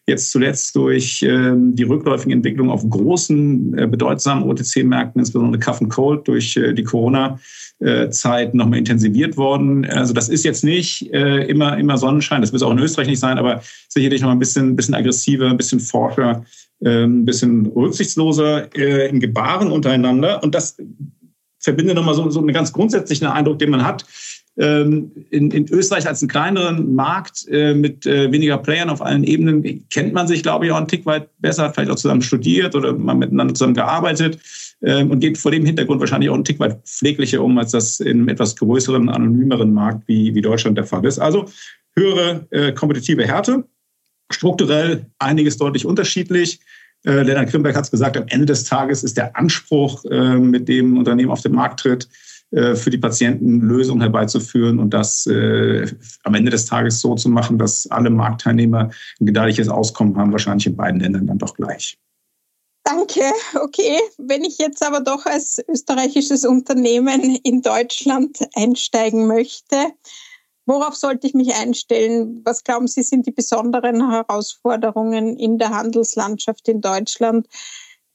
jetzt 0.07 0.31
zuletzt 0.31 0.75
durch 0.75 1.23
ähm, 1.23 1.75
die 1.75 1.83
rückläufige 1.83 2.33
Entwicklung 2.33 2.69
auf 2.69 2.87
großen, 2.87 3.77
äh, 3.77 3.87
bedeutsamen 3.87 4.43
OTC-Märkten, 4.43 5.19
insbesondere 5.19 5.59
Cuff 5.59 5.81
and 5.81 5.89
Cold, 5.89 6.27
durch 6.27 6.55
äh, 6.57 6.73
die 6.73 6.83
Corona-Zeit 6.83 8.53
nochmal 8.53 8.79
intensiviert 8.79 9.35
worden. 9.35 9.85
Also 9.85 10.13
das 10.13 10.29
ist 10.29 10.45
jetzt 10.45 10.63
nicht 10.63 11.11
äh, 11.11 11.45
immer, 11.45 11.77
immer 11.77 11.97
Sonnenschein, 11.97 12.41
das 12.41 12.53
wird 12.53 12.61
auch 12.61 12.71
in 12.71 12.79
Österreich 12.79 13.07
nicht 13.07 13.19
sein, 13.19 13.39
aber 13.39 13.61
sicherlich 13.89 14.21
noch 14.21 14.29
ein 14.29 14.39
bisschen, 14.39 14.75
bisschen 14.75 14.95
aggressiver, 14.95 15.49
ein 15.49 15.57
bisschen 15.57 15.79
forscher, 15.79 16.45
ähm, 16.83 17.21
ein 17.21 17.25
bisschen 17.25 17.65
rücksichtsloser 17.65 18.75
äh, 18.75 19.09
in 19.09 19.19
Gebaren 19.19 19.71
untereinander. 19.71 20.43
Und 20.43 20.53
das 20.53 20.77
verbindet 21.59 21.95
nochmal 21.95 22.13
so, 22.13 22.29
so 22.29 22.39
einen 22.39 22.53
ganz 22.53 22.71
grundsätzlichen 22.71 23.27
Eindruck, 23.27 23.57
den 23.57 23.71
man 23.71 23.83
hat 23.83 24.05
in, 24.57 25.51
in 25.51 25.67
Österreich 25.69 26.07
als 26.07 26.21
einen 26.21 26.29
kleineren 26.29 26.95
Markt 26.95 27.45
äh, 27.49 27.73
mit 27.73 28.05
äh, 28.05 28.31
weniger 28.31 28.57
Playern 28.57 28.89
auf 28.89 29.01
allen 29.01 29.25
Ebenen 29.25 29.85
kennt 29.89 30.13
man 30.13 30.27
sich, 30.27 30.43
glaube 30.43 30.65
ich, 30.65 30.71
auch 30.71 30.77
ein 30.77 30.87
Tick 30.87 31.05
weit 31.05 31.29
besser, 31.39 31.73
vielleicht 31.73 31.91
auch 31.91 31.97
zusammen 31.97 32.21
studiert 32.21 32.73
oder 32.73 32.93
mal 32.93 33.15
miteinander 33.15 33.53
zusammen 33.53 33.73
gearbeitet 33.73 34.39
ähm, 34.81 35.11
und 35.11 35.19
geht 35.19 35.37
vor 35.37 35.51
dem 35.51 35.65
Hintergrund 35.65 35.99
wahrscheinlich 35.99 36.29
auch 36.29 36.35
ein 36.35 36.45
Tick 36.45 36.59
weit 36.59 36.81
pfleglicher 36.87 37.43
um, 37.43 37.57
als 37.57 37.71
das 37.71 37.99
in 37.99 38.19
einem 38.19 38.29
etwas 38.29 38.55
größeren, 38.55 39.09
anonymeren 39.09 39.73
Markt 39.73 40.07
wie, 40.07 40.33
wie 40.33 40.41
Deutschland 40.41 40.77
der 40.77 40.85
Fall 40.85 41.05
ist. 41.05 41.19
Also 41.19 41.45
höhere 41.97 42.47
äh, 42.51 42.71
kompetitive 42.71 43.25
Härte, 43.25 43.65
strukturell 44.31 45.07
einiges 45.19 45.57
deutlich 45.57 45.85
unterschiedlich. 45.85 46.61
Äh, 47.05 47.23
Lennart 47.23 47.49
Krimberg 47.49 47.75
hat 47.75 47.83
es 47.83 47.91
gesagt, 47.91 48.15
am 48.15 48.25
Ende 48.27 48.45
des 48.45 48.63
Tages 48.63 49.03
ist 49.03 49.17
der 49.17 49.35
Anspruch, 49.35 50.05
äh, 50.05 50.37
mit 50.37 50.69
dem 50.69 50.97
Unternehmen 50.97 51.31
auf 51.31 51.41
den 51.41 51.51
Markt 51.51 51.81
tritt, 51.81 52.05
äh, 52.05 52.24
für 52.51 52.89
die 52.89 52.97
Patienten 52.97 53.61
Lösungen 53.61 54.01
herbeizuführen 54.01 54.79
und 54.79 54.93
das 54.93 55.25
äh, 55.27 55.87
am 56.23 56.35
Ende 56.35 56.51
des 56.51 56.65
Tages 56.65 56.99
so 56.99 57.15
zu 57.15 57.29
machen, 57.29 57.57
dass 57.57 57.87
alle 57.91 58.09
Marktteilnehmer 58.09 58.91
ein 59.19 59.25
gedeihliches 59.25 59.67
Auskommen 59.67 60.17
haben, 60.17 60.31
wahrscheinlich 60.31 60.67
in 60.67 60.75
beiden 60.75 60.99
Ländern 60.99 61.27
dann 61.27 61.37
doch 61.37 61.53
gleich. 61.53 61.97
Danke. 62.83 63.23
Okay, 63.55 63.99
wenn 64.19 64.43
ich 64.43 64.59
jetzt 64.59 64.85
aber 64.85 64.99
doch 64.99 65.25
als 65.25 65.59
österreichisches 65.67 66.45
Unternehmen 66.45 67.35
in 67.43 67.63
Deutschland 67.63 68.47
einsteigen 68.53 69.25
möchte, 69.25 69.75
worauf 70.67 70.95
sollte 70.95 71.25
ich 71.25 71.33
mich 71.33 71.55
einstellen? 71.55 72.41
Was 72.45 72.63
glauben 72.63 72.87
Sie 72.87 73.01
sind 73.01 73.25
die 73.25 73.31
besonderen 73.31 74.11
Herausforderungen 74.11 75.35
in 75.35 75.57
der 75.57 75.71
Handelslandschaft 75.71 76.67
in 76.67 76.81
Deutschland? 76.81 77.47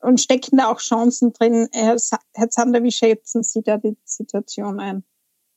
Und 0.00 0.20
stecken 0.20 0.58
da 0.58 0.68
auch 0.68 0.80
Chancen 0.80 1.32
drin? 1.32 1.68
Herr, 1.72 1.96
Herr 2.34 2.50
Zander, 2.50 2.82
wie 2.82 2.92
schätzen 2.92 3.42
Sie 3.42 3.62
da 3.62 3.76
die 3.76 3.96
Situation 4.04 4.80
ein? 4.80 5.04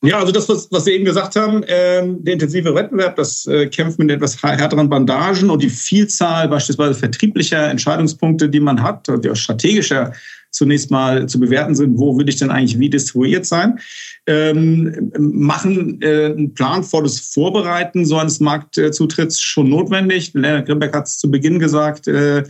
Ja, 0.05 0.19
also 0.19 0.33
das, 0.33 0.50
was, 0.50 0.69
was 0.69 0.83
Sie 0.83 0.91
eben 0.91 1.05
gesagt 1.05 1.38
haben, 1.38 1.63
äh, 1.63 2.03
der 2.05 2.33
intensive 2.33 2.75
Wettbewerb, 2.75 3.15
das 3.15 3.45
äh, 3.45 3.67
Kämpfen 3.67 4.05
mit 4.05 4.13
etwas 4.13 4.43
härteren 4.43 4.89
Bandagen 4.89 5.50
und 5.50 5.63
die 5.63 5.69
Vielzahl 5.69 6.50
beispielsweise 6.50 6.93
vertrieblicher 6.93 7.69
Entscheidungspunkte, 7.69 8.50
die 8.50 8.59
man 8.59 8.83
hat, 8.83 9.07
die 9.23 9.29
auch 9.29 9.35
strategischer 9.35 10.12
zunächst 10.53 10.91
mal 10.91 11.27
zu 11.27 11.39
bewerten 11.39 11.73
sind, 11.73 11.97
wo 11.97 12.17
will 12.17 12.29
ich 12.29 12.35
denn 12.35 12.51
eigentlich 12.51 12.79
wie 12.79 12.89
distribuiert 12.89 13.45
sein, 13.45 13.79
ähm, 14.27 15.12
machen 15.17 16.01
äh, 16.01 16.27
ein 16.27 16.53
planvolles 16.53 17.19
Vorbereiten 17.19 18.05
so 18.05 18.17
eines 18.17 18.39
Marktzutritts 18.39 19.41
schon 19.41 19.69
notwendig. 19.69 20.33
Lennart 20.33 20.67
Grimbeck 20.67 20.93
hat 20.93 21.07
es 21.07 21.17
zu 21.17 21.31
Beginn 21.31 21.59
gesagt, 21.59 22.07
äh, 22.07 22.43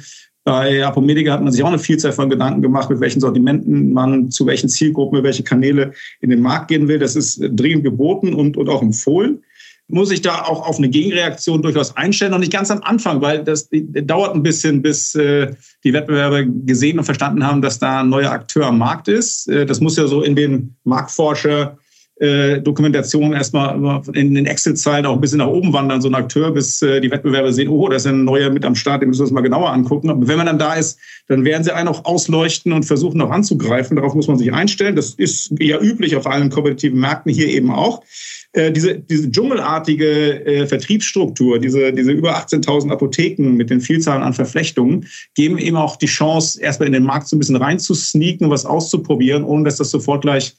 bei 0.44 0.86
Apomedica 0.86 1.32
hat 1.32 1.42
man 1.42 1.54
sich 1.54 1.64
auch 1.64 1.70
eine 1.70 1.80
Vielzahl 1.80 2.12
von 2.12 2.30
Gedanken 2.30 2.62
gemacht, 2.62 2.90
mit 2.90 3.00
welchen 3.00 3.22
Sortimenten 3.22 3.94
man 3.94 4.30
zu 4.30 4.46
welchen 4.46 4.68
Zielgruppen, 4.68 5.18
mit 5.18 5.24
welche 5.24 5.44
Kanäle 5.44 5.94
in 6.20 6.30
den 6.30 6.42
Markt 6.42 6.68
gehen 6.68 6.88
will. 6.88 7.00
Das 7.00 7.16
ist 7.16 7.42
dringend 7.42 7.86
geboten 7.86 8.34
und, 8.34 8.58
und 8.58 8.70
auch 8.70 8.82
empfohlen. 8.82 9.44
Muss 9.88 10.12
ich 10.12 10.22
da 10.22 10.44
auch 10.44 10.68
auf 10.68 10.78
eine 10.78 10.90
Gegenreaktion 10.90 11.62
durchaus 11.62 11.96
einstellen, 11.96 12.32
noch 12.32 12.40
nicht 12.40 12.52
ganz 12.52 12.72
am 12.72 12.82
Anfang, 12.82 13.22
weil 13.22 13.44
das 13.44 13.70
dauert 13.72 14.34
ein 14.34 14.44
bisschen, 14.44 14.82
bis 14.82 15.14
äh, 15.16 15.54
die 15.84 15.94
Wettbewerber 15.94 16.44
gesehen 16.44 17.00
und 17.00 17.06
verstanden 17.06 17.46
haben, 17.46 17.62
dass 17.62 17.80
da 17.80 18.02
ein 18.02 18.10
neuer 18.10 18.32
Akteur 18.32 18.66
am 18.68 18.78
Markt 18.78 19.08
ist. 19.08 19.48
Äh, 19.50 19.66
das 19.66 19.82
muss 19.82 19.98
ja 19.98 20.08
so 20.08 20.24
in 20.24 20.36
den 20.36 20.76
Marktforscher 20.84 21.78
äh, 22.20 22.62
Dokumentation 22.62 23.34
erstmal 23.34 24.02
in 24.14 24.36
den 24.36 24.46
Excel-Zeilen 24.46 25.08
auch 25.08 25.16
ein 25.16 25.22
bisschen 25.22 25.40
nach 25.40 25.48
oben 25.48 25.74
wandern, 25.74 26.00
so 26.00 26.08
ein 26.08 26.14
Akteur, 26.16 26.52
bis 26.52 26.82
äh, 26.84 27.02
die 27.02 27.10
Wettbewerber 27.10 27.52
sehen, 27.52 27.70
oh, 27.70 27.90
da 27.90 27.96
ist 27.96 28.06
ein 28.06 28.24
neuer 28.24 28.52
mit 28.52 28.66
am 28.66 28.76
Start, 28.76 29.02
den 29.02 29.10
müssen 29.10 29.22
wir 29.22 29.24
uns 29.24 29.32
mal 29.32 29.42
genauer 29.42 29.72
angucken. 29.72 30.12
Aber 30.12 30.28
wenn 30.28 30.38
man 30.38 30.46
dann 30.46 30.60
da 30.60 30.76
ist, 30.76 31.00
dann 31.28 31.44
werden 31.44 31.64
sie 31.64 31.74
einen 31.74 31.88
auch 31.88 32.06
ausleuchten 32.06 32.72
und 32.72 32.84
versuchen 32.84 33.20
auch 33.22 33.32
anzugreifen. 33.32 33.96
Darauf 33.96 34.14
muss 34.14 34.28
man 34.28 34.38
sich 34.38 34.54
einstellen. 34.54 34.96
Das 34.96 35.16
ist 35.16 35.54
ja 35.60 35.80
üblich 35.80 36.16
auf 36.16 36.28
allen 36.28 36.52
kompetitiven 36.52 37.00
Märkten 37.00 37.34
hier 37.34 37.48
eben 37.48 37.72
auch. 37.72 38.04
Äh, 38.52 38.72
diese, 38.72 39.00
diese 39.00 39.32
dschungelartige 39.32 40.66
Vertriebsstruktur, 40.68 41.58
diese, 41.58 41.94
diese 41.94 42.12
über 42.12 42.38
18.000 42.38 42.92
Apotheken 42.92 43.56
mit 43.56 43.72
den 43.72 43.82
Vielzahlen 43.82 44.22
an 44.22 44.34
Verflechtungen, 44.34 45.08
geben 45.34 45.58
eben 45.58 45.78
auch 45.78 45.96
die 45.96 46.06
Chance, 46.06 46.62
erstmal 46.62 46.88
in 46.88 46.94
den 46.94 47.04
Markt 47.04 47.28
so 47.28 47.36
ein 47.36 47.40
bisschen 47.40 47.56
reinzusneaken, 47.56 48.52
was 48.52 48.68
auszuprobieren, 48.68 49.44
ohne 49.44 49.64
dass 49.64 49.78
das 49.78 49.90
sofort 49.90 50.22
gleich 50.22 50.56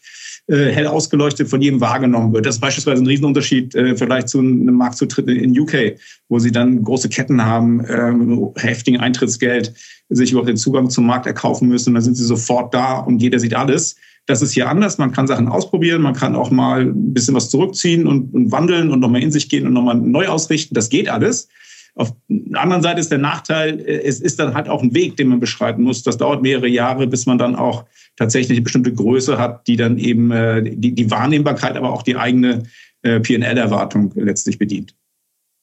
äh, 0.47 0.67
hell 0.73 0.87
ausgeleuchtet 0.87 1.49
von 1.49 1.63
jedem 1.63 1.81
wahrgenommen 1.81 2.33
wird. 2.35 2.45
Das 2.45 2.57
ist 2.57 2.61
beispielsweise 2.61 3.03
ein 3.03 3.07
Riesenunterschied 3.07 3.75
äh, 3.75 3.97
vielleicht 3.97 4.29
zu 4.29 4.41
einem 4.41 4.75
Marktzutritt 4.75 5.27
in 5.29 5.59
UK, 5.59 5.97
wo 6.29 6.39
sie 6.39 6.53
dann 6.53 6.83
große 6.83 7.09
Ketten 7.09 7.45
haben, 7.45 7.83
ähm, 7.89 8.53
heftigen 8.57 9.01
Eintrittsgeld, 9.01 9.73
sich 10.11 10.33
überhaupt 10.33 10.51
den 10.51 10.57
Zugang 10.57 10.91
zum 10.91 11.07
Markt 11.07 11.27
erkaufen 11.27 11.69
müssen. 11.69 11.95
Dann 11.95 12.03
sind 12.03 12.17
sie 12.17 12.25
sofort 12.25 12.75
da 12.75 12.99
und 12.99 13.23
jeder 13.23 13.39
sieht 13.39 13.55
alles. 13.55 13.97
Das 14.27 14.43
ist 14.43 14.53
hier 14.53 14.69
anders. 14.69 14.99
Man 14.99 15.13
kann 15.13 15.27
Sachen 15.27 15.49
ausprobieren, 15.49 16.03
man 16.03 16.15
kann 16.15 16.35
auch 16.35 16.51
mal 16.51 16.83
ein 16.83 17.15
bisschen 17.15 17.35
was 17.35 17.51
zurückziehen 17.51 18.07
und, 18.07 18.35
und 18.35 18.53
wandeln 18.53 18.91
und 18.91 19.01
nochmal 19.01 19.23
in 19.23 19.33
sich 19.33 19.49
gehen 19.49 19.67
und 19.67 19.73
nochmal 19.73 19.97
neu 19.97 20.29
ausrichten. 20.29 20.75
Das 20.75 20.89
geht 20.89 21.09
alles. 21.09 21.49
Auf 21.97 22.13
der 22.29 22.61
anderen 22.61 22.83
Seite 22.83 23.01
ist 23.01 23.11
der 23.11 23.19
Nachteil, 23.19 23.81
äh, 23.81 24.03
es 24.03 24.21
ist 24.21 24.39
dann 24.39 24.55
halt 24.55 24.69
auch 24.69 24.83
ein 24.83 24.95
Weg, 24.95 25.17
den 25.17 25.29
man 25.29 25.41
beschreiten 25.41 25.83
muss. 25.83 26.03
Das 26.03 26.17
dauert 26.17 26.43
mehrere 26.43 26.69
Jahre, 26.69 27.07
bis 27.07 27.27
man 27.27 27.39
dann 27.39 27.55
auch 27.55 27.85
tatsächlich 28.17 28.59
eine 28.59 28.65
bestimmte 28.65 28.93
Größe 28.93 29.39
hat, 29.39 29.67
die 29.67 29.77
dann 29.77 29.99
eben 29.99 30.31
äh, 30.31 30.63
die, 30.63 30.93
die 30.93 31.11
Wahrnehmbarkeit, 31.11 31.77
aber 31.77 31.93
auch 31.93 32.03
die 32.03 32.17
eigene 32.17 32.65
äh, 33.03 33.21
PL-Erwartung 33.21 34.13
letztlich 34.15 34.59
bedient. 34.59 34.95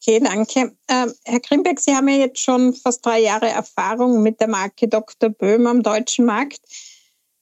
Okay, 0.01 0.19
danke. 0.19 0.75
Ähm, 0.89 1.13
Herr 1.25 1.39
Grimbeck, 1.41 1.79
Sie 1.79 1.93
haben 1.93 2.07
ja 2.07 2.15
jetzt 2.15 2.39
schon 2.39 2.73
fast 2.73 3.05
drei 3.05 3.19
Jahre 3.19 3.50
Erfahrung 3.50 4.23
mit 4.23 4.39
der 4.39 4.47
Marke 4.47 4.88
Dr. 4.88 5.29
Böhm 5.29 5.67
am 5.67 5.83
deutschen 5.83 6.25
Markt. 6.25 6.59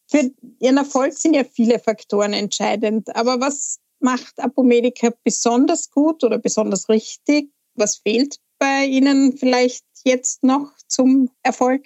Für 0.07 0.29
Ihren 0.59 0.77
Erfolg 0.77 1.13
sind 1.13 1.35
ja 1.35 1.43
viele 1.43 1.79
Faktoren 1.79 2.33
entscheidend. 2.33 3.15
Aber 3.15 3.39
was 3.39 3.79
macht 3.99 4.39
Apomedica 4.39 5.13
besonders 5.23 5.89
gut 5.89 6.23
oder 6.23 6.37
besonders 6.37 6.89
richtig? 6.89 7.49
Was 7.75 7.97
fehlt 7.97 8.39
bei 8.59 8.85
Ihnen 8.85 9.37
vielleicht 9.37 9.83
jetzt 10.03 10.43
noch 10.43 10.71
zum 10.87 11.29
Erfolg? 11.43 11.85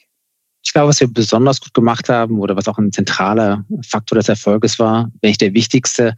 Ich 0.66 0.72
glaube, 0.72 0.90
was 0.90 1.00
wir 1.00 1.08
besonders 1.08 1.60
gut 1.60 1.74
gemacht 1.74 2.10
haben 2.10 2.40
oder 2.40 2.56
was 2.56 2.68
auch 2.68 2.78
ein 2.78 2.92
zentraler 2.92 3.66
Faktor 3.86 4.18
des 4.18 4.30
Erfolges 4.30 4.80
war, 4.80 5.12
wenn 5.22 5.30
nicht 5.30 5.42
der 5.42 5.54
wichtigste, 5.54 6.16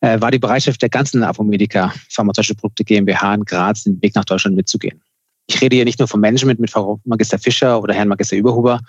äh, 0.00 0.20
war 0.20 0.30
die 0.30 0.38
Bereitschaft 0.38 0.82
der 0.82 0.88
ganzen 0.88 1.22
Apomedica 1.22 1.94
Pharmazeutische 2.10 2.56
Produkte 2.56 2.84
GmbH 2.84 3.34
in 3.34 3.44
Graz 3.44 3.84
den 3.84 4.02
Weg 4.02 4.14
nach 4.14 4.24
Deutschland 4.24 4.56
mitzugehen. 4.56 5.00
Ich 5.46 5.60
rede 5.60 5.76
hier 5.76 5.84
nicht 5.84 6.00
nur 6.00 6.08
vom 6.08 6.20
Management 6.20 6.58
mit 6.58 6.70
Frau 6.70 7.00
Magister 7.04 7.38
Fischer 7.38 7.80
oder 7.80 7.94
Herrn 7.94 8.08
Magister 8.08 8.36
Überhuber 8.36 8.80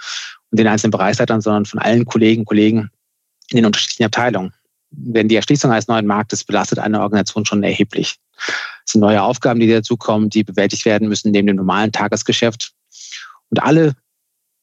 und 0.50 0.60
den 0.60 0.68
einzelnen 0.68 0.92
Bereichsleitern, 0.92 1.42
sondern 1.42 1.66
von 1.66 1.80
allen 1.80 2.06
Kollegen 2.06 2.46
Kollegen 2.46 2.90
in 3.50 3.58
den 3.58 3.66
unterschiedlichen 3.66 4.06
Abteilungen. 4.06 4.54
Denn 4.90 5.28
die 5.28 5.36
Erschließung 5.36 5.72
eines 5.72 5.88
neuen 5.88 6.08
Marktes 6.08 6.44
belastet 6.44 6.80
eine 6.80 7.02
Organisation 7.02 7.46
schon 7.46 7.62
erheblich. 7.62 8.18
Es 8.86 8.94
sind 8.94 9.02
neue 9.02 9.22
Aufgaben, 9.22 9.60
die 9.60 9.68
dazukommen, 9.68 10.30
die 10.30 10.44
bewältigt 10.44 10.86
werden 10.86 11.10
müssen 11.10 11.32
neben 11.32 11.48
dem 11.48 11.58
normalen 11.58 11.92
Tagesgeschäft. 11.92 12.74
Und 13.50 13.62
alle 13.62 13.96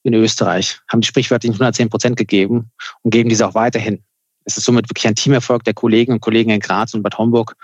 in 0.03 0.15
Österreich 0.15 0.81
haben 0.89 1.01
die 1.01 1.07
sprichwörtlichen 1.07 1.55
110 1.55 1.89
Prozent 1.89 2.17
gegeben 2.17 2.71
und 3.03 3.11
geben 3.11 3.29
diese 3.29 3.47
auch 3.47 3.55
weiterhin. 3.55 4.03
Es 4.45 4.59
ist 4.59 4.65
somit 4.65 4.89
wirklich 4.91 5.07
ein 5.07 5.15
Teamerfolg 5.15 5.65
der 5.65 5.75
Kollegen 5.75 6.13
und 6.13 6.21
Kollegen 6.21 6.51
in 6.51 6.61
Graz 6.61 6.93
und 6.95 7.03
Bad 7.03 7.17
Homburg. 7.17 7.57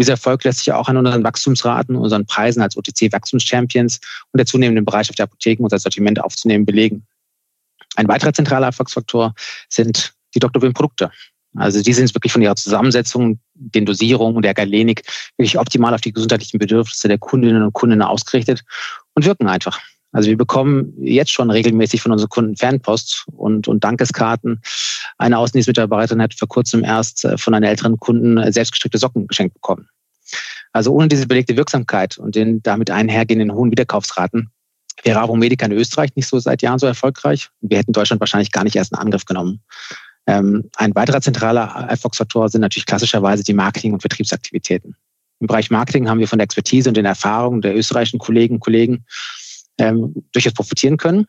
Und 0.00 0.02
dieser 0.02 0.12
Erfolg 0.12 0.44
lässt 0.44 0.58
sich 0.58 0.72
auch 0.72 0.88
an 0.88 0.98
unseren 0.98 1.24
Wachstumsraten, 1.24 1.96
unseren 1.96 2.26
Preisen 2.26 2.62
als 2.62 2.76
OTC-Wachstumschampions 2.76 4.00
und 4.32 4.38
der 4.38 4.46
zunehmenden 4.46 4.84
Bereitschaft 4.84 5.18
der 5.18 5.24
Apotheken, 5.24 5.64
unser 5.64 5.78
Sortiment 5.78 6.22
aufzunehmen, 6.22 6.66
belegen. 6.66 7.06
Ein 7.96 8.08
weiterer 8.08 8.32
zentraler 8.32 8.66
Erfolgsfaktor 8.66 9.34
sind 9.68 10.14
die 10.34 10.38
Dr. 10.38 10.62
Wilm 10.62 10.74
Produkte. 10.74 11.10
Also 11.56 11.82
die 11.82 11.92
sind 11.92 12.14
wirklich 12.14 12.32
von 12.32 12.42
ihrer 12.42 12.56
Zusammensetzung, 12.56 13.40
den 13.54 13.84
Dosierungen 13.84 14.36
und 14.36 14.44
der 14.44 14.54
Galenik 14.54 15.02
wirklich 15.36 15.58
optimal 15.58 15.94
auf 15.94 16.00
die 16.00 16.12
gesundheitlichen 16.12 16.58
Bedürfnisse 16.58 17.08
der 17.08 17.18
Kundinnen 17.18 17.62
und 17.62 17.72
Kunden 17.72 18.00
ausgerichtet 18.02 18.62
und 19.14 19.24
wirken 19.24 19.48
einfach. 19.48 19.80
Also 20.12 20.28
wir 20.28 20.36
bekommen 20.36 20.92
jetzt 21.00 21.30
schon 21.30 21.50
regelmäßig 21.50 22.02
von 22.02 22.12
unseren 22.12 22.28
Kunden 22.28 22.56
Fanpost 22.56 23.26
und, 23.36 23.68
und 23.68 23.84
Dankeskarten. 23.84 24.60
Eine 25.18 25.38
Außendienstmitarbeiterin 25.38 26.22
hat 26.22 26.34
vor 26.34 26.48
kurzem 26.48 26.84
erst 26.84 27.24
äh, 27.24 27.38
von 27.38 27.54
einer 27.54 27.68
älteren 27.68 27.98
Kunden 27.98 28.38
äh, 28.38 28.52
selbstgestrickte 28.52 28.98
Socken 28.98 29.28
geschenkt 29.28 29.54
bekommen. 29.54 29.88
Also 30.72 30.92
ohne 30.92 31.08
diese 31.08 31.26
belegte 31.26 31.56
Wirksamkeit 31.56 32.18
und 32.18 32.34
den 32.34 32.62
damit 32.62 32.90
einhergehenden 32.90 33.52
hohen 33.52 33.70
Wiederkaufsraten 33.70 34.50
wäre 35.02 35.20
Avomedica 35.20 35.66
in 35.66 35.72
Österreich 35.72 36.14
nicht 36.14 36.28
so 36.28 36.38
seit 36.38 36.62
Jahren 36.62 36.78
so 36.78 36.86
erfolgreich. 36.86 37.48
Wir 37.60 37.78
hätten 37.78 37.92
Deutschland 37.92 38.20
wahrscheinlich 38.20 38.52
gar 38.52 38.64
nicht 38.64 38.76
erst 38.76 38.92
in 38.92 38.98
Angriff 38.98 39.24
genommen. 39.24 39.60
Ähm, 40.30 40.70
ein 40.76 40.94
weiterer 40.94 41.20
zentraler 41.20 41.88
Erfolgsfaktor 41.88 42.48
sind 42.48 42.60
natürlich 42.60 42.86
klassischerweise 42.86 43.42
die 43.42 43.52
Marketing- 43.52 43.92
und 43.92 44.00
Vertriebsaktivitäten. 44.00 44.94
Im 45.40 45.48
Bereich 45.48 45.72
Marketing 45.72 46.08
haben 46.08 46.20
wir 46.20 46.28
von 46.28 46.38
der 46.38 46.44
Expertise 46.44 46.88
und 46.88 46.96
den 46.96 47.04
Erfahrungen 47.04 47.62
der 47.62 47.76
österreichischen 47.76 48.20
Kolleginnen 48.20 48.58
und 48.58 48.60
Kollegen 48.60 49.04
ähm, 49.78 50.14
durchaus 50.32 50.52
profitieren 50.52 50.98
können. 50.98 51.26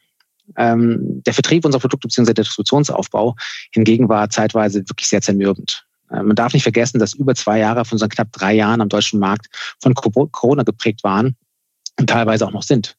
Ähm, 0.55 1.24
der 1.25 1.34
Vertrieb 1.34 1.65
unserer 1.65 1.79
Produkte 1.79 2.10
bzw. 2.10 2.34
der 2.34 2.43
Distributionsaufbau 2.43 3.36
hingegen 3.72 4.08
war 4.08 4.29
zeitweise 4.29 4.88
wirklich 4.88 5.08
sehr 5.08 5.22
zermürbend. 5.22 5.84
Äh, 6.12 6.22
man 6.22 6.36
darf 6.36 6.53
nicht 6.53 6.63
vergessen, 6.63 7.00
dass 7.00 7.13
über 7.15 7.34
zwei 7.34 7.58
Jahre 7.58 7.86
von 7.86 7.96
unseren 7.96 8.10
knapp 8.10 8.31
drei 8.31 8.53
Jahren 8.53 8.81
am 8.81 8.89
deutschen 8.89 9.20
Markt 9.20 9.48
von 9.81 9.96
Corona 9.96 10.62
geprägt 10.62 11.03
waren 11.03 11.36
und 12.00 12.08
teilweise 12.08 12.46
auch 12.46 12.51
noch 12.51 12.63
sind. 12.63 12.96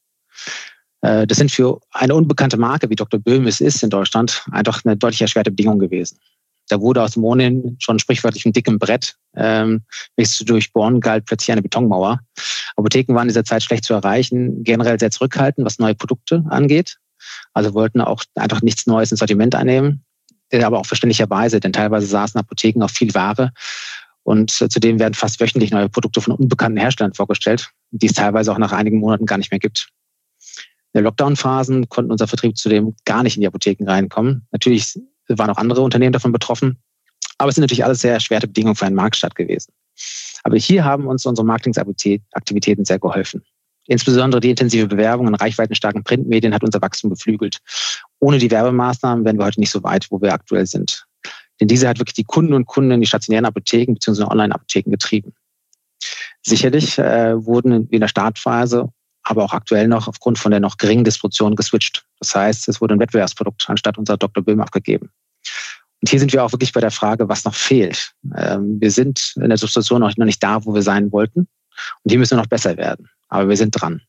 Äh, 1.02 1.26
das 1.26 1.38
sind 1.38 1.52
für 1.52 1.80
eine 1.92 2.14
unbekannte 2.14 2.56
Marke, 2.56 2.88
wie 2.88 2.96
Dr. 2.96 3.20
Böhm 3.20 3.46
es 3.46 3.60
ist 3.60 3.82
in 3.82 3.90
Deutschland, 3.90 4.44
einfach 4.50 4.82
eine 4.84 4.96
deutlich 4.96 5.20
erschwerte 5.20 5.50
Bedingung 5.50 5.78
gewesen. 5.78 6.18
Da 6.68 6.80
wurde 6.80 7.02
aus 7.02 7.12
dem 7.12 7.24
Ohnehin 7.24 7.76
schon 7.80 7.98
sprichwörtlich 7.98 8.46
ein 8.46 8.52
dicken 8.52 8.78
Brett, 8.78 9.16
ähm, 9.36 9.82
welches 10.16 10.36
zu 10.36 10.44
durchbohren 10.44 11.00
galt, 11.00 11.26
plötzlich 11.26 11.52
eine 11.52 11.62
Betonmauer. 11.62 12.20
Apotheken 12.76 13.14
waren 13.14 13.24
in 13.24 13.28
dieser 13.28 13.44
Zeit 13.44 13.62
schlecht 13.62 13.84
zu 13.84 13.92
erreichen, 13.92 14.62
generell 14.62 14.98
sehr 14.98 15.10
zurückhaltend, 15.10 15.66
was 15.66 15.78
neue 15.78 15.94
Produkte 15.94 16.44
angeht. 16.48 16.98
Also 17.52 17.74
wollten 17.74 18.00
auch 18.00 18.24
einfach 18.36 18.62
nichts 18.62 18.86
Neues 18.86 19.10
ins 19.10 19.18
Sortiment 19.18 19.54
annehmen, 19.54 20.04
aber 20.52 20.78
auch 20.78 20.86
verständlicherweise, 20.86 21.60
denn 21.60 21.72
teilweise 21.72 22.06
saßen 22.06 22.38
Apotheken 22.38 22.82
auf 22.82 22.92
viel 22.92 23.12
Ware 23.14 23.52
und 24.22 24.60
äh, 24.60 24.68
zudem 24.68 24.98
werden 24.98 25.14
fast 25.14 25.40
wöchentlich 25.40 25.72
neue 25.72 25.88
Produkte 25.88 26.20
von 26.20 26.34
unbekannten 26.34 26.78
Herstellern 26.78 27.14
vorgestellt, 27.14 27.70
die 27.90 28.06
es 28.06 28.14
teilweise 28.14 28.52
auch 28.52 28.58
nach 28.58 28.72
einigen 28.72 28.98
Monaten 28.98 29.26
gar 29.26 29.38
nicht 29.38 29.50
mehr 29.50 29.60
gibt. 29.60 29.88
In 30.92 30.98
der 30.98 31.02
Lockdown-Phasen 31.04 31.88
konnten 31.88 32.12
unser 32.12 32.26
Vertrieb 32.26 32.56
zudem 32.56 32.94
gar 33.04 33.22
nicht 33.22 33.36
in 33.36 33.40
die 33.40 33.46
Apotheken 33.46 33.86
reinkommen. 33.86 34.46
Natürlich 34.50 34.98
waren 35.28 35.50
auch 35.50 35.56
andere 35.56 35.80
Unternehmen 35.80 36.12
davon 36.12 36.32
betroffen, 36.32 36.78
aber 37.38 37.48
es 37.48 37.54
sind 37.54 37.62
natürlich 37.62 37.84
alles 37.84 38.00
sehr 38.00 38.12
erschwerte 38.12 38.46
Bedingungen 38.46 38.76
für 38.76 38.86
einen 38.86 38.96
Marktstart 38.96 39.34
gewesen. 39.34 39.72
Aber 40.44 40.56
hier 40.56 40.84
haben 40.84 41.06
uns 41.06 41.24
unsere 41.24 41.46
Marketingaktivitäten 41.46 42.84
sehr 42.84 42.98
geholfen. 42.98 43.42
Insbesondere 43.86 44.40
die 44.40 44.50
intensive 44.50 44.86
Bewerbung 44.86 45.28
in 45.28 45.34
reichweitenstarken 45.34 46.04
Printmedien 46.04 46.54
hat 46.54 46.62
unser 46.62 46.80
Wachstum 46.82 47.10
beflügelt. 47.10 47.58
Ohne 48.20 48.38
die 48.38 48.50
Werbemaßnahmen 48.50 49.24
wären 49.24 49.38
wir 49.38 49.46
heute 49.46 49.60
nicht 49.60 49.70
so 49.70 49.82
weit, 49.82 50.06
wo 50.10 50.20
wir 50.20 50.32
aktuell 50.32 50.66
sind. 50.66 51.06
Denn 51.60 51.68
diese 51.68 51.88
hat 51.88 51.98
wirklich 51.98 52.14
die 52.14 52.24
Kunden 52.24 52.54
und 52.54 52.66
Kunden 52.66 52.92
in 52.92 53.00
die 53.00 53.06
stationären 53.06 53.46
Apotheken 53.46 53.94
bzw. 53.94 54.24
Online-Apotheken 54.24 54.90
getrieben. 54.90 55.32
Sicherlich 56.42 56.98
äh, 56.98 57.44
wurden 57.44 57.88
in 57.88 58.00
der 58.00 58.08
Startphase 58.08 58.88
aber 59.22 59.44
auch 59.44 59.52
aktuell 59.52 59.88
noch 59.88 60.08
aufgrund 60.08 60.38
von 60.38 60.50
der 60.50 60.60
noch 60.60 60.76
geringen 60.76 61.04
Distribution 61.04 61.56
geswitcht. 61.56 62.04
Das 62.18 62.34
heißt, 62.34 62.68
es 62.68 62.80
wurde 62.80 62.94
ein 62.94 63.00
Wettbewerbsprodukt 63.00 63.68
anstatt 63.68 63.98
unser 63.98 64.16
Dr. 64.16 64.42
Böhm 64.42 64.60
abgegeben. 64.60 65.10
Und 66.00 66.08
hier 66.08 66.18
sind 66.18 66.32
wir 66.32 66.44
auch 66.44 66.52
wirklich 66.52 66.72
bei 66.72 66.80
der 66.80 66.90
Frage, 66.90 67.28
was 67.28 67.44
noch 67.44 67.54
fehlt. 67.54 68.12
Ähm, 68.36 68.80
wir 68.80 68.90
sind 68.90 69.34
in 69.36 69.48
der 69.48 69.58
Situation 69.58 70.00
noch 70.00 70.16
nicht 70.16 70.42
da, 70.42 70.64
wo 70.64 70.74
wir 70.74 70.82
sein 70.82 71.12
wollten. 71.12 71.40
Und 71.40 72.10
hier 72.10 72.18
müssen 72.18 72.36
wir 72.36 72.42
noch 72.42 72.48
besser 72.48 72.76
werden. 72.76 73.08
Aber 73.28 73.48
wir 73.48 73.56
sind 73.56 73.70
dran. 73.70 74.02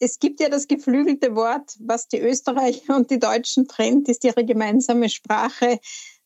Es 0.00 0.18
gibt 0.18 0.40
ja 0.40 0.48
das 0.48 0.66
geflügelte 0.66 1.36
Wort, 1.36 1.76
was 1.78 2.08
die 2.08 2.18
Österreicher 2.18 2.96
und 2.96 3.10
die 3.12 3.20
Deutschen 3.20 3.68
trennt, 3.68 4.08
ist 4.08 4.24
ihre 4.24 4.44
gemeinsame 4.44 5.08
Sprache. 5.08 5.78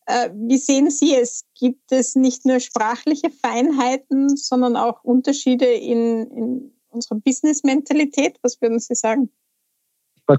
Äh, 0.07 0.31
wie 0.33 0.57
sehen 0.57 0.91
Sie 0.91 1.15
es? 1.15 1.45
Gibt 1.59 1.93
es 1.93 2.15
nicht 2.15 2.47
nur 2.47 2.61
sprachliche 2.61 3.31
Feinheiten, 3.31 4.35
sondern 4.35 4.77
auch 4.77 5.05
Unterschiede 5.05 5.67
in, 5.67 6.31
in 6.31 6.76
unserer 6.97 7.19
Business-Mentalität? 7.21 8.39
Was 8.43 8.61
würden 8.61 8.81
Sie 8.81 8.95
sagen? 8.95 9.31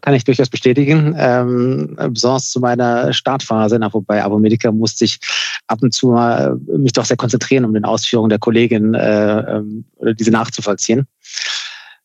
kann 0.01 0.13
ich 0.13 0.25
durchaus 0.25 0.49
bestätigen. 0.49 1.15
Ähm, 1.17 1.97
besonders 2.09 2.49
zu 2.49 2.59
meiner 2.59 3.13
Startphase, 3.13 3.79
na, 3.79 3.93
wobei 3.93 4.21
Abomedica 4.21 4.71
musste 4.71 5.05
ich 5.05 5.19
ab 5.67 5.81
und 5.81 5.93
zu 5.93 6.07
mal 6.07 6.57
äh, 6.67 6.77
mich 6.77 6.91
doch 6.93 7.05
sehr 7.05 7.17
konzentrieren, 7.17 7.63
um 7.63 7.73
den 7.73 7.85
Ausführungen 7.85 8.29
der 8.29 8.39
Kollegin 8.39 8.93
äh, 8.93 9.39
ähm, 9.39 9.85
oder 9.95 10.13
diese 10.13 10.31
nachzuvollziehen. 10.31 11.07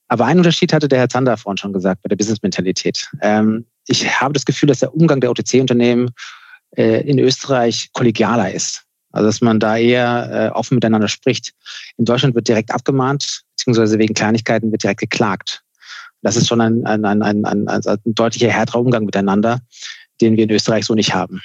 Aber 0.09 0.27
ein 0.27 0.39
Unterschied 0.39 0.73
hatte 0.73 0.89
der 0.89 0.99
Herr 1.01 1.09
Zander 1.09 1.37
vorhin 1.37 1.57
schon 1.57 1.73
gesagt 1.73 2.03
bei 2.03 2.09
der 2.09 2.17
Business-Mentalität. 2.17 3.11
Ähm, 3.21 3.67
ich 3.89 4.21
habe 4.21 4.35
das 4.35 4.45
Gefühl, 4.45 4.69
dass 4.69 4.81
der 4.81 4.95
Umgang 4.95 5.21
der 5.21 5.31
OTC-Unternehmen 5.31 6.11
äh, 6.77 7.01
in 7.09 7.19
Österreich 7.19 7.91
kollegialer 7.93 8.53
ist. 8.53 8.85
Also 9.13 9.27
dass 9.27 9.41
man 9.41 9.61
da 9.61 9.77
eher 9.77 10.51
äh, 10.53 10.57
offen 10.57 10.77
miteinander 10.77 11.09
spricht. 11.09 11.55
In 11.97 12.05
Deutschland 12.05 12.35
wird 12.35 12.49
direkt 12.49 12.73
abgemahnt, 12.73 13.45
beziehungsweise 13.57 13.99
wegen 13.99 14.15
Kleinigkeiten 14.15 14.73
wird 14.73 14.83
direkt 14.83 15.01
geklagt. 15.01 15.63
Das 16.23 16.37
ist 16.37 16.49
schon 16.49 16.61
ein, 16.61 16.87
ein, 16.87 17.05
ein, 17.05 17.23
ein, 17.23 17.45
ein, 17.45 17.69
ein 17.69 17.99
deutlicher 18.05 18.49
härterer 18.49 18.81
Umgang 18.81 19.05
miteinander, 19.05 19.61
den 20.21 20.37
wir 20.37 20.45
in 20.45 20.51
Österreich 20.51 20.85
so 20.85 20.95
nicht 20.95 21.15
haben. 21.15 21.41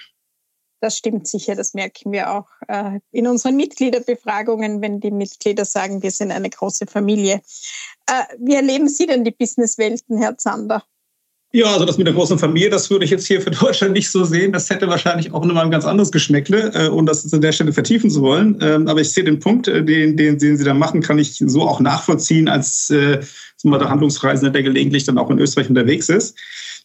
Das 0.79 0.95
stimmt 0.95 1.27
sicher, 1.27 1.55
das 1.55 1.73
merken 1.73 2.11
wir 2.11 2.31
auch 2.31 2.47
äh, 2.67 2.99
in 3.11 3.25
unseren 3.25 3.55
Mitgliederbefragungen, 3.55 4.81
wenn 4.81 4.99
die 4.99 5.09
Mitglieder 5.09 5.65
sagen, 5.65 6.03
wir 6.03 6.11
sind 6.11 6.31
eine 6.31 6.51
große 6.51 6.85
Familie. 6.85 7.41
Äh, 8.05 8.23
wie 8.39 8.53
erleben 8.53 8.87
Sie 8.87 9.07
denn 9.07 9.23
die 9.23 9.31
Businesswelten, 9.31 10.19
Herr 10.19 10.37
Zander? 10.37 10.83
Ja, 11.53 11.67
also 11.67 11.85
das 11.85 11.97
mit 11.97 12.05
der 12.05 12.13
großen 12.13 12.37
Familie, 12.37 12.69
das 12.69 12.89
würde 12.89 13.05
ich 13.05 13.11
jetzt 13.11 13.25
hier 13.25 13.41
für 13.41 13.51
Deutschland 13.51 13.93
nicht 13.93 14.09
so 14.09 14.23
sehen. 14.25 14.51
Das 14.51 14.69
hätte 14.69 14.87
wahrscheinlich 14.87 15.33
auch 15.33 15.45
nochmal 15.45 15.63
ein 15.65 15.71
ganz 15.71 15.85
anderes 15.85 16.11
Geschmäckle, 16.11 16.71
äh, 16.73 16.89
ohne 16.89 17.05
das 17.05 17.31
an 17.31 17.41
der 17.41 17.53
Stelle 17.53 17.71
vertiefen 17.71 18.09
zu 18.09 18.21
wollen. 18.21 18.57
Ähm, 18.61 18.87
aber 18.87 18.99
ich 18.99 19.11
sehe 19.11 19.23
den 19.23 19.39
Punkt, 19.39 19.67
äh, 19.67 19.83
den, 19.83 20.17
den, 20.17 20.37
den 20.37 20.57
Sie 20.57 20.63
da 20.65 20.73
machen, 20.73 21.01
kann 21.01 21.19
ich 21.19 21.41
so 21.45 21.61
auch 21.61 21.79
nachvollziehen 21.79 22.49
als 22.49 22.89
äh, 22.89 23.19
der 23.63 23.89
Handlungsreisende, 23.89 24.51
der 24.51 24.63
gelegentlich 24.63 25.05
dann 25.05 25.17
auch 25.17 25.29
in 25.29 25.39
Österreich 25.39 25.69
unterwegs 25.69 26.09
ist. 26.09 26.37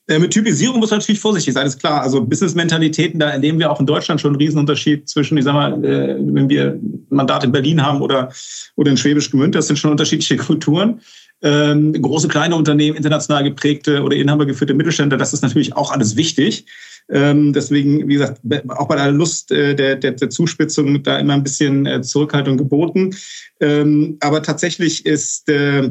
Äh, 0.09 0.19
mit 0.19 0.33
Typisierung 0.33 0.79
muss 0.79 0.91
man 0.91 1.01
natürlich 1.01 1.21
vorsichtig 1.21 1.55
sein, 1.55 1.67
ist 1.67 1.81
klar. 1.81 2.01
Also 2.01 2.25
Business-Mentalitäten, 2.25 3.19
da 3.19 3.31
erleben 3.31 3.59
wir 3.59 3.71
auch 3.71 3.81
in 3.81 3.87
Deutschland 3.87 4.21
schon 4.21 4.31
einen 4.31 4.41
Riesenunterschied 4.41 5.09
zwischen, 5.09 5.39
ich 5.39 5.45
sag 5.45 5.55
mal, 5.55 5.85
äh, 5.85 6.17
wenn 6.19 6.49
wir 6.49 6.79
Mandat 7.09 7.45
in 7.45 7.53
Berlin 7.53 7.85
haben 7.85 8.01
oder, 8.01 8.33
oder 8.77 8.91
in 8.91 8.97
Schwäbisch 8.97 9.31
Gmünd, 9.31 9.55
das 9.55 9.67
sind 9.67 9.79
schon 9.79 9.91
unterschiedliche 9.91 10.37
Kulturen 10.39 11.01
ähm, 11.43 11.93
große, 11.93 12.29
kleine 12.29 12.57
Unternehmen, 12.57 12.97
international 12.97 13.45
geprägte 13.45 14.03
oder 14.03 14.17
inhabergeführte 14.17 14.75
Mittelständler, 14.75 15.19
das 15.19 15.33
ist 15.33 15.43
natürlich 15.43 15.75
auch 15.75 15.91
alles 15.91 16.17
wichtig. 16.17 16.67
Ähm, 17.11 17.53
deswegen, 17.53 18.09
wie 18.09 18.15
gesagt, 18.15 18.41
auch 18.69 18.89
bei 18.89 18.97
der 18.97 19.11
Lust 19.11 19.51
äh, 19.51 19.75
der, 19.75 19.97
der, 19.97 20.13
der 20.13 20.31
Zuspitzung 20.31 21.03
da 21.03 21.19
immer 21.19 21.35
ein 21.35 21.43
bisschen 21.43 21.85
äh, 21.85 22.01
Zurückhaltung 22.01 22.57
geboten. 22.57 23.15
Ähm, 23.61 24.17
aber 24.21 24.43
tatsächlich 24.43 25.05
ist 25.05 25.49
äh, 25.49 25.91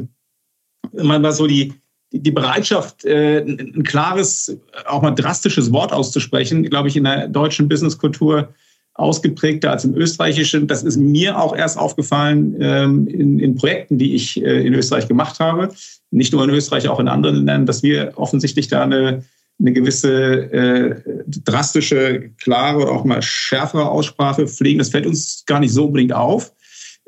mal 0.92 1.32
so 1.32 1.46
die, 1.46 1.74
die 2.12 2.30
Bereitschaft, 2.30 3.04
äh, 3.04 3.40
ein 3.40 3.82
klares, 3.84 4.56
auch 4.86 5.02
mal 5.02 5.12
drastisches 5.12 5.72
Wort 5.72 5.92
auszusprechen, 5.92 6.62
glaube 6.64 6.88
ich, 6.88 6.96
in 6.96 7.04
der 7.04 7.28
deutschen 7.28 7.68
Businesskultur 7.68 8.54
ausgeprägter 8.94 9.70
als 9.70 9.84
im 9.84 9.94
österreichischen. 9.94 10.66
Das 10.66 10.82
ist 10.82 10.96
mir 10.96 11.38
auch 11.40 11.56
erst 11.56 11.78
aufgefallen 11.78 12.56
ähm, 12.60 13.06
in, 13.06 13.38
in 13.38 13.54
Projekten, 13.54 13.98
die 13.98 14.14
ich 14.14 14.42
äh, 14.42 14.66
in 14.66 14.74
Österreich 14.74 15.08
gemacht 15.08 15.40
habe. 15.40 15.70
Nicht 16.10 16.32
nur 16.32 16.44
in 16.44 16.50
Österreich, 16.50 16.88
auch 16.88 17.00
in 17.00 17.08
anderen 17.08 17.36
Ländern, 17.36 17.66
dass 17.66 17.82
wir 17.82 18.12
offensichtlich 18.16 18.68
da 18.68 18.82
eine, 18.82 19.24
eine 19.58 19.72
gewisse 19.72 20.52
äh, 20.52 20.94
drastische, 21.26 22.30
klare 22.38 22.82
oder 22.82 22.92
auch 22.92 23.04
mal 23.04 23.22
schärfere 23.22 23.88
Aussprache 23.88 24.46
pflegen. 24.46 24.78
Das 24.78 24.90
fällt 24.90 25.06
uns 25.06 25.44
gar 25.46 25.60
nicht 25.60 25.72
so 25.72 25.86
unbedingt 25.86 26.12
auf. 26.12 26.52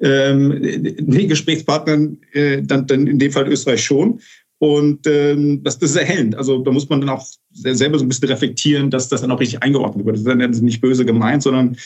Ähm, 0.00 0.60
den 0.62 1.28
Gesprächspartnern 1.28 2.18
äh, 2.32 2.62
dann, 2.62 2.86
dann 2.86 3.06
in 3.06 3.18
dem 3.18 3.30
Fall 3.30 3.46
Österreich 3.46 3.84
schon. 3.84 4.20
Und 4.64 5.06
ähm, 5.06 5.62
das, 5.62 5.78
das 5.78 5.90
ist 5.90 5.96
erhellend. 5.96 6.36
Also 6.36 6.62
da 6.62 6.70
muss 6.70 6.88
man 6.88 7.02
dann 7.02 7.10
auch 7.10 7.26
selber 7.52 7.98
so 7.98 8.04
ein 8.06 8.08
bisschen 8.08 8.28
reflektieren, 8.28 8.90
dass 8.90 9.10
das 9.10 9.20
dann 9.20 9.30
auch 9.30 9.38
richtig 9.38 9.62
eingeordnet 9.62 10.06
wird. 10.06 10.16
Das 10.16 10.22
ist 10.22 10.26
dann 10.26 10.64
nicht 10.64 10.80
böse 10.80 11.04
gemeint, 11.04 11.42
sondern 11.42 11.76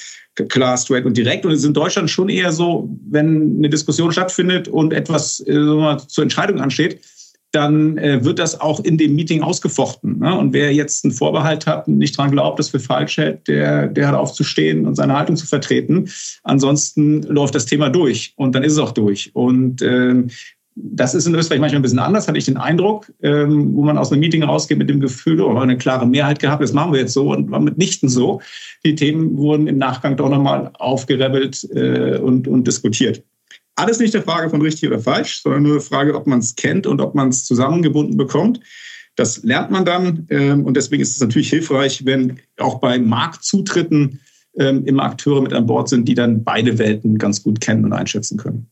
klar, 0.49 0.77
straight 0.77 1.05
und 1.05 1.17
direkt. 1.17 1.45
Und 1.45 1.51
es 1.51 1.59
ist 1.59 1.65
in 1.65 1.75
Deutschland 1.75 2.09
schon 2.09 2.29
eher 2.29 2.53
so, 2.53 2.89
wenn 3.11 3.57
eine 3.57 3.69
Diskussion 3.69 4.13
stattfindet 4.13 4.69
und 4.69 4.93
etwas 4.93 5.41
äh, 5.41 5.97
zur 6.07 6.23
Entscheidung 6.23 6.61
ansteht, 6.61 7.01
dann 7.51 7.99
äh, 7.99 8.25
wird 8.25 8.39
das 8.39 8.61
auch 8.61 8.79
in 8.79 8.97
dem 8.97 9.17
Meeting 9.17 9.43
ausgefochten. 9.43 10.21
Ne? 10.21 10.39
Und 10.39 10.53
wer 10.53 10.73
jetzt 10.73 11.05
einen 11.05 11.13
Vorbehalt 11.13 11.67
hat 11.67 11.89
und 11.89 11.99
nicht 11.99 12.17
dran 12.17 12.31
glaubt, 12.31 12.61
das 12.61 12.69
für 12.69 12.79
falsch 12.79 13.17
hält, 13.17 13.49
der, 13.49 13.89
der 13.89 14.07
hat 14.07 14.15
aufzustehen 14.15 14.87
und 14.87 14.95
seine 14.95 15.19
Haltung 15.19 15.35
zu 15.35 15.49
vertreten. 15.49 16.09
Ansonsten 16.45 17.23
läuft 17.23 17.57
das 17.57 17.67
Thema 17.67 17.89
durch 17.89 18.35
und 18.37 18.55
dann 18.55 18.63
ist 18.63 18.75
es 18.75 18.79
auch 18.79 18.93
durch. 18.93 19.35
Und 19.35 19.83
ähm, 19.83 20.29
das 20.81 21.15
ist 21.15 21.27
in 21.27 21.35
Österreich 21.35 21.61
manchmal 21.61 21.81
ein 21.81 21.83
bisschen 21.83 21.99
anders, 21.99 22.29
hatte 22.29 22.39
ich 22.39 22.45
den 22.45 22.57
Eindruck, 22.57 23.13
ähm, 23.23 23.75
wo 23.75 23.83
man 23.83 23.99
aus 23.99 24.13
einem 24.13 24.21
Meeting 24.21 24.43
rausgeht 24.43 24.79
mit 24.79 24.89
dem 24.89 25.01
Gefühl, 25.01 25.41
oh, 25.41 25.57
eine 25.57 25.77
klare 25.77 26.07
Mehrheit 26.07 26.39
gehabt, 26.39 26.63
das 26.63 26.73
machen 26.73 26.93
wir 26.93 27.01
jetzt 27.01 27.13
so 27.13 27.33
und 27.33 27.51
war 27.51 27.61
mitnichten 27.61 28.09
so. 28.09 28.41
Die 28.85 28.95
Themen 28.95 29.37
wurden 29.37 29.67
im 29.67 29.79
Nachgang 29.79 30.17
doch 30.17 30.29
nochmal 30.29 30.71
aufgerebelt 30.75 31.69
äh, 31.75 32.19
und, 32.19 32.47
und 32.47 32.67
diskutiert. 32.67 33.23
Alles 33.77 33.99
nicht 33.99 34.15
der 34.15 34.23
Frage 34.23 34.51
von 34.51 34.63
richtig 34.63 34.89
oder 34.89 34.99
falsch, 34.99 35.43
sondern 35.43 35.63
nur 35.63 35.73
eine 35.73 35.81
Frage, 35.81 36.15
ob 36.15 36.27
man 36.27 36.41
es 36.41 36.55
kennt 36.57 36.87
und 36.87 37.01
ob 37.01 37.15
man 37.15 37.29
es 37.29 37.45
zusammengebunden 37.45 38.17
bekommt. 38.17 38.61
Das 39.17 39.43
lernt 39.43 39.71
man 39.71 39.85
dann 39.85 40.27
ähm, 40.31 40.65
und 40.65 40.77
deswegen 40.77 41.03
ist 41.03 41.13
es 41.13 41.21
natürlich 41.21 41.51
hilfreich, 41.51 42.05
wenn 42.05 42.39
auch 42.59 42.81
bei 42.81 42.99
Marktzutritten 42.99 44.21
ähm, 44.59 44.85
immer 44.85 45.05
Akteure 45.05 45.43
mit 45.43 45.53
an 45.53 45.67
Bord 45.67 45.89
sind, 45.89 46.09
die 46.09 46.15
dann 46.15 46.45
beide 46.45 46.79
Welten 46.79 47.19
ganz 47.19 47.43
gut 47.43 47.61
kennen 47.61 47.85
und 47.85 47.93
einschätzen 47.93 48.37
können. 48.37 48.69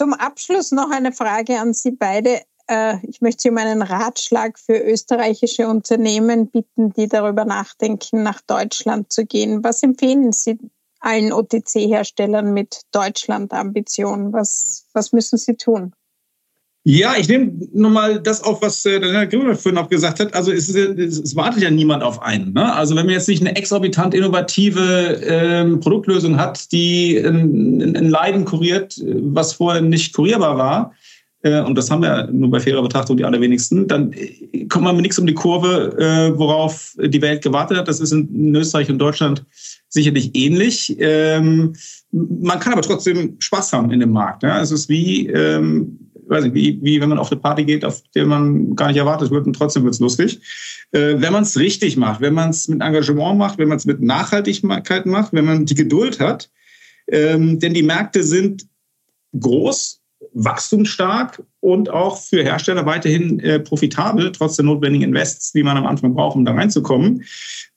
Zum 0.00 0.14
Abschluss 0.14 0.72
noch 0.72 0.90
eine 0.90 1.12
Frage 1.12 1.60
an 1.60 1.74
Sie 1.74 1.90
beide. 1.90 2.40
Äh, 2.68 3.06
ich 3.06 3.20
möchte 3.20 3.42
Sie 3.42 3.50
um 3.50 3.58
einen 3.58 3.82
Ratschlag 3.82 4.58
für 4.58 4.78
österreichische 4.78 5.68
Unternehmen 5.68 6.50
bitten, 6.50 6.90
die 6.94 7.06
darüber 7.06 7.44
nachdenken, 7.44 8.22
nach 8.22 8.40
Deutschland 8.40 9.12
zu 9.12 9.26
gehen. 9.26 9.62
Was 9.62 9.82
empfehlen 9.82 10.32
Sie 10.32 10.58
allen 11.00 11.34
OTC-Herstellern 11.34 12.54
mit 12.54 12.80
Deutschland-Ambitionen? 12.92 14.32
Was, 14.32 14.86
was 14.94 15.12
müssen 15.12 15.36
sie 15.36 15.56
tun? 15.56 15.92
Ja, 16.84 17.12
ich 17.18 17.28
nehme 17.28 17.52
nochmal 17.74 18.20
das 18.20 18.42
auf, 18.42 18.62
was 18.62 18.86
äh, 18.86 18.98
der 18.98 19.12
Herr 19.12 19.26
Grüner 19.26 19.54
vorhin 19.54 19.78
auch 19.78 19.90
gesagt 19.90 20.18
hat. 20.18 20.32
Also 20.32 20.50
es, 20.50 20.74
es, 20.74 21.18
es 21.18 21.36
wartet 21.36 21.62
ja 21.62 21.70
niemand 21.70 22.02
auf 22.02 22.22
einen. 22.22 22.54
Ne? 22.54 22.72
Also 22.72 22.96
wenn 22.96 23.04
man 23.04 23.14
jetzt 23.14 23.28
nicht 23.28 23.42
eine 23.42 23.54
exorbitant 23.54 24.14
innovative 24.14 25.20
ähm, 25.22 25.80
Produktlösung 25.80 26.38
hat, 26.38 26.72
die 26.72 27.18
ein, 27.18 27.94
ein 27.94 28.08
Leiden 28.08 28.46
kuriert, 28.46 28.98
was 29.04 29.52
vorher 29.52 29.82
nicht 29.82 30.14
kurierbar 30.14 30.56
war, 30.56 30.94
äh, 31.42 31.60
und 31.60 31.76
das 31.76 31.90
haben 31.90 32.00
wir 32.00 32.28
nur 32.32 32.50
bei 32.50 32.60
fairer 32.60 32.82
Betrachtung 32.82 33.18
die 33.18 33.24
allerwenigsten, 33.24 33.86
dann 33.86 34.14
äh, 34.14 34.66
kommt 34.66 34.84
man 34.84 34.96
mit 34.96 35.02
nichts 35.02 35.18
um 35.18 35.26
die 35.26 35.34
Kurve, 35.34 35.96
äh, 35.98 36.38
worauf 36.38 36.96
die 36.98 37.20
Welt 37.20 37.42
gewartet 37.42 37.76
hat. 37.76 37.88
Das 37.88 38.00
ist 38.00 38.12
in, 38.12 38.34
in 38.34 38.54
Österreich 38.54 38.90
und 38.90 38.98
Deutschland 38.98 39.44
sicherlich 39.90 40.30
ähnlich. 40.34 40.96
Ähm, 40.98 41.74
man 42.10 42.58
kann 42.58 42.72
aber 42.72 42.82
trotzdem 42.82 43.36
Spaß 43.38 43.74
haben 43.74 43.90
in 43.90 44.00
dem 44.00 44.12
Markt. 44.12 44.44
Ja? 44.44 44.62
Es 44.62 44.70
ist 44.70 44.88
wie... 44.88 45.26
Ähm, 45.26 45.98
weiß 46.30 46.44
nicht, 46.44 46.54
wie, 46.54 46.78
wie 46.82 47.00
wenn 47.00 47.08
man 47.08 47.18
auf 47.18 47.30
eine 47.30 47.40
Party 47.40 47.64
geht, 47.64 47.84
auf 47.84 48.02
der 48.14 48.26
man 48.26 48.74
gar 48.76 48.88
nicht 48.88 48.96
erwartet 48.96 49.30
wird 49.30 49.46
und 49.46 49.54
trotzdem 49.54 49.84
wird's 49.84 50.00
lustig. 50.00 50.40
Äh, 50.92 51.16
wenn 51.18 51.32
man 51.32 51.42
es 51.42 51.58
richtig 51.58 51.96
macht, 51.96 52.20
wenn 52.20 52.34
man 52.34 52.50
es 52.50 52.68
mit 52.68 52.80
Engagement 52.80 53.38
macht, 53.38 53.58
wenn 53.58 53.68
man 53.68 53.76
es 53.76 53.84
mit 53.84 54.00
Nachhaltigkeit 54.00 55.06
macht, 55.06 55.32
wenn 55.32 55.44
man 55.44 55.66
die 55.66 55.74
Geduld 55.74 56.20
hat, 56.20 56.50
ähm, 57.08 57.58
denn 57.58 57.74
die 57.74 57.82
Märkte 57.82 58.22
sind 58.22 58.66
groß, 59.38 60.00
wachstumsstark 60.32 61.42
und 61.60 61.90
auch 61.90 62.18
für 62.18 62.42
Hersteller 62.42 62.86
weiterhin 62.86 63.40
äh, 63.40 63.58
profitabel, 63.58 64.32
trotz 64.32 64.56
der 64.56 64.64
notwendigen 64.64 65.04
Invests, 65.04 65.52
die 65.52 65.62
man 65.62 65.76
am 65.76 65.86
Anfang 65.86 66.14
braucht, 66.14 66.36
um 66.36 66.44
da 66.44 66.52
reinzukommen. 66.52 67.24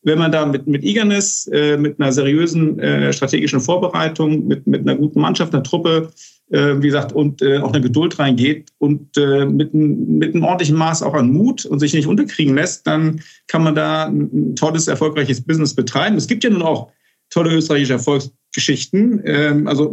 Wenn 0.04 0.20
man 0.20 0.32
da 0.32 0.46
mit, 0.46 0.68
mit 0.68 0.84
Eagerness, 0.84 1.48
äh, 1.52 1.78
mit 1.78 2.00
einer 2.00 2.12
seriösen 2.12 2.80
äh, 2.80 3.14
strategischen 3.14 3.60
Vorbereitung, 3.60 4.46
mit, 4.46 4.68
mit 4.68 4.82
einer 4.82 4.96
guten 4.96 5.22
Mannschaft, 5.22 5.54
einer 5.54 5.64
Truppe 5.64 6.12
äh, 6.54 6.82
wie 6.82 6.88
gesagt, 6.88 7.12
und 7.12 7.42
äh, 7.42 7.58
auch 7.58 7.74
eine 7.74 7.82
Geduld 7.82 8.20
reingeht 8.20 8.70
und 8.78 9.18
äh, 9.18 9.46
mit, 9.46 9.74
mit 9.74 10.36
einem 10.36 10.44
ordentlichen 10.44 10.78
Maß 10.78 11.02
auch 11.02 11.16
an 11.16 11.32
Mut 11.32 11.66
und 11.66 11.80
sich 11.80 11.94
nicht 11.94 12.08
unterkriegen 12.08 12.56
lässt, 12.56 12.86
dann 12.86 13.22
kann 13.48 13.64
man 13.64 13.74
da 13.74 14.06
ein 14.06 14.56
tolles, 14.56 14.88
erfolgreiches 14.88 15.42
Business 15.42 15.74
betreiben. 15.74 16.16
Es 16.16 16.28
gibt 16.28 16.44
ja 16.44 16.52
nun 16.52 16.62
auch 16.62 16.92
tolle 17.32 17.56
österreichische 17.56 17.94
Erfolgsgeschichten. 17.94 19.22
Ähm, 19.26 19.68
also 19.68 19.92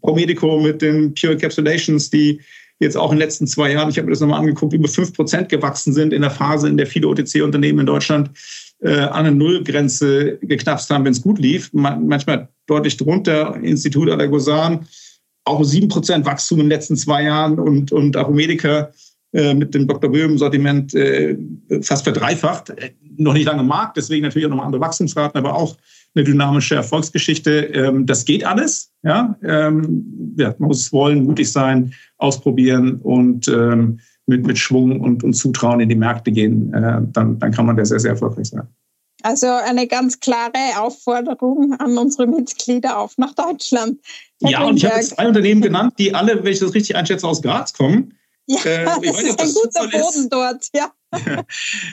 Promedico 0.00 0.60
mit 0.60 0.80
den 0.80 1.14
Pure 1.14 1.34
Encapsulations, 1.34 2.08
die 2.08 2.40
jetzt 2.78 2.96
auch 2.96 3.12
in 3.12 3.18
den 3.18 3.26
letzten 3.26 3.46
zwei 3.46 3.70
Jahren, 3.72 3.90
ich 3.90 3.98
habe 3.98 4.06
mir 4.06 4.12
das 4.12 4.20
nochmal 4.20 4.40
angeguckt, 4.40 4.72
über 4.72 4.88
fünf 4.88 5.12
Prozent 5.12 5.50
gewachsen 5.50 5.92
sind 5.92 6.14
in 6.14 6.22
der 6.22 6.30
Phase, 6.30 6.66
in 6.66 6.78
der 6.78 6.86
viele 6.86 7.08
OTC-Unternehmen 7.08 7.80
in 7.80 7.86
Deutschland 7.86 8.30
äh, 8.80 9.00
an 9.00 9.26
eine 9.26 9.32
Nullgrenze 9.32 10.38
geknapst 10.40 10.88
haben, 10.88 11.04
wenn 11.04 11.12
es 11.12 11.20
gut 11.20 11.38
lief. 11.38 11.68
manchmal 11.74 12.48
deutlich 12.66 12.96
drunter. 12.96 13.54
Institut 13.62 14.08
Allergosan 14.08 14.86
auch 15.44 15.62
sieben 15.64 15.88
Prozent 15.88 16.26
Wachstum 16.26 16.58
in 16.58 16.66
den 16.66 16.70
letzten 16.70 16.96
zwei 16.96 17.24
Jahren 17.24 17.58
und, 17.58 17.92
und 17.92 18.16
Aromedica 18.16 18.90
äh, 19.32 19.54
mit 19.54 19.74
dem 19.74 19.86
Dr. 19.86 20.10
Böhm-Sortiment 20.10 20.94
äh, 20.94 21.36
fast 21.82 22.04
verdreifacht. 22.04 22.70
Äh, 22.70 22.90
noch 23.16 23.34
nicht 23.34 23.46
lange 23.46 23.62
Markt, 23.62 23.96
deswegen 23.96 24.24
natürlich 24.24 24.46
auch 24.46 24.50
nochmal 24.50 24.66
andere 24.66 24.82
Wachstumsraten, 24.82 25.38
aber 25.38 25.54
auch 25.54 25.76
eine 26.14 26.24
dynamische 26.24 26.74
Erfolgsgeschichte. 26.74 27.66
Ähm, 27.72 28.06
das 28.06 28.24
geht 28.24 28.44
alles. 28.44 28.92
Ja? 29.02 29.36
Ähm, 29.42 30.34
ja, 30.36 30.54
man 30.58 30.68
muss 30.68 30.92
wollen, 30.92 31.24
mutig 31.24 31.50
sein, 31.52 31.92
ausprobieren 32.18 32.96
und 33.02 33.46
ähm, 33.48 34.00
mit, 34.26 34.46
mit 34.46 34.58
Schwung 34.58 35.00
und, 35.00 35.22
und 35.22 35.34
Zutrauen 35.34 35.80
in 35.80 35.88
die 35.88 35.94
Märkte 35.94 36.32
gehen. 36.32 36.72
Äh, 36.72 37.02
dann, 37.12 37.38
dann 37.38 37.52
kann 37.52 37.66
man 37.66 37.76
da 37.76 37.84
sehr, 37.84 38.00
sehr 38.00 38.12
erfolgreich 38.12 38.48
sein. 38.48 38.66
Also 39.22 39.46
eine 39.48 39.86
ganz 39.86 40.20
klare 40.20 40.78
Aufforderung 40.78 41.74
an 41.78 41.96
unsere 41.98 42.26
Mitglieder 42.26 42.98
auf 42.98 43.18
nach 43.18 43.34
Deutschland. 43.34 44.00
Herr 44.42 44.50
ja, 44.50 44.64
und 44.64 44.76
ich 44.76 44.84
habe 44.84 44.96
jetzt 44.96 45.14
zwei 45.16 45.28
Unternehmen 45.28 45.60
genannt, 45.60 45.94
die 45.98 46.14
alle, 46.14 46.42
wenn 46.42 46.52
ich 46.52 46.60
das 46.60 46.74
richtig 46.74 46.96
einschätze, 46.96 47.26
aus 47.26 47.42
Graz 47.42 47.72
kommen. 47.72 48.14
Ja, 48.46 48.58
äh, 48.64 48.84
das 48.84 49.22
ist 49.22 49.40
ein 49.40 49.52
guter 49.52 49.88
Boden 49.88 50.20
ist. 50.20 50.32
dort, 50.32 50.68
ja. 50.74 50.90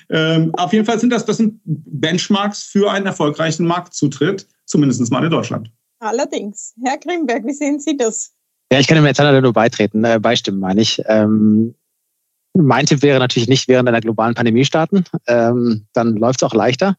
ähm, 0.10 0.52
auf 0.56 0.74
jeden 0.74 0.86
Fall 0.86 1.00
sind 1.00 1.12
das, 1.12 1.26
das 1.26 1.38
sind 1.38 1.60
Benchmarks 1.66 2.64
für 2.64 2.92
einen 2.92 3.06
erfolgreichen 3.06 3.66
Marktzutritt, 3.66 4.48
zumindest 4.66 5.12
mal 5.12 5.24
in 5.24 5.30
Deutschland. 5.30 5.72
Allerdings. 6.00 6.74
Herr 6.84 6.98
Grimberg, 6.98 7.46
wie 7.46 7.54
sehen 7.54 7.80
Sie 7.80 7.98
das? 7.98 8.32
Ja, 8.72 8.80
ich 8.80 8.88
kann 8.88 8.98
dem 8.98 9.06
jetzt 9.06 9.20
nur 9.20 9.54
beitreten, 9.54 10.04
äh, 10.04 10.20
beistimmen, 10.20 10.60
meine 10.60 10.82
ich. 10.82 11.02
Ähm, 11.08 11.74
mein 12.58 12.86
Tipp 12.86 13.02
wäre 13.02 13.20
natürlich 13.20 13.48
nicht 13.48 13.68
während 13.68 13.88
einer 13.88 14.02
globalen 14.02 14.36
Pandemie 14.36 14.66
starten. 14.66 15.04
Ähm, 15.28 15.86
dann 15.94 16.16
läuft 16.16 16.42
es 16.42 16.48
auch 16.48 16.54
leichter. 16.54 16.96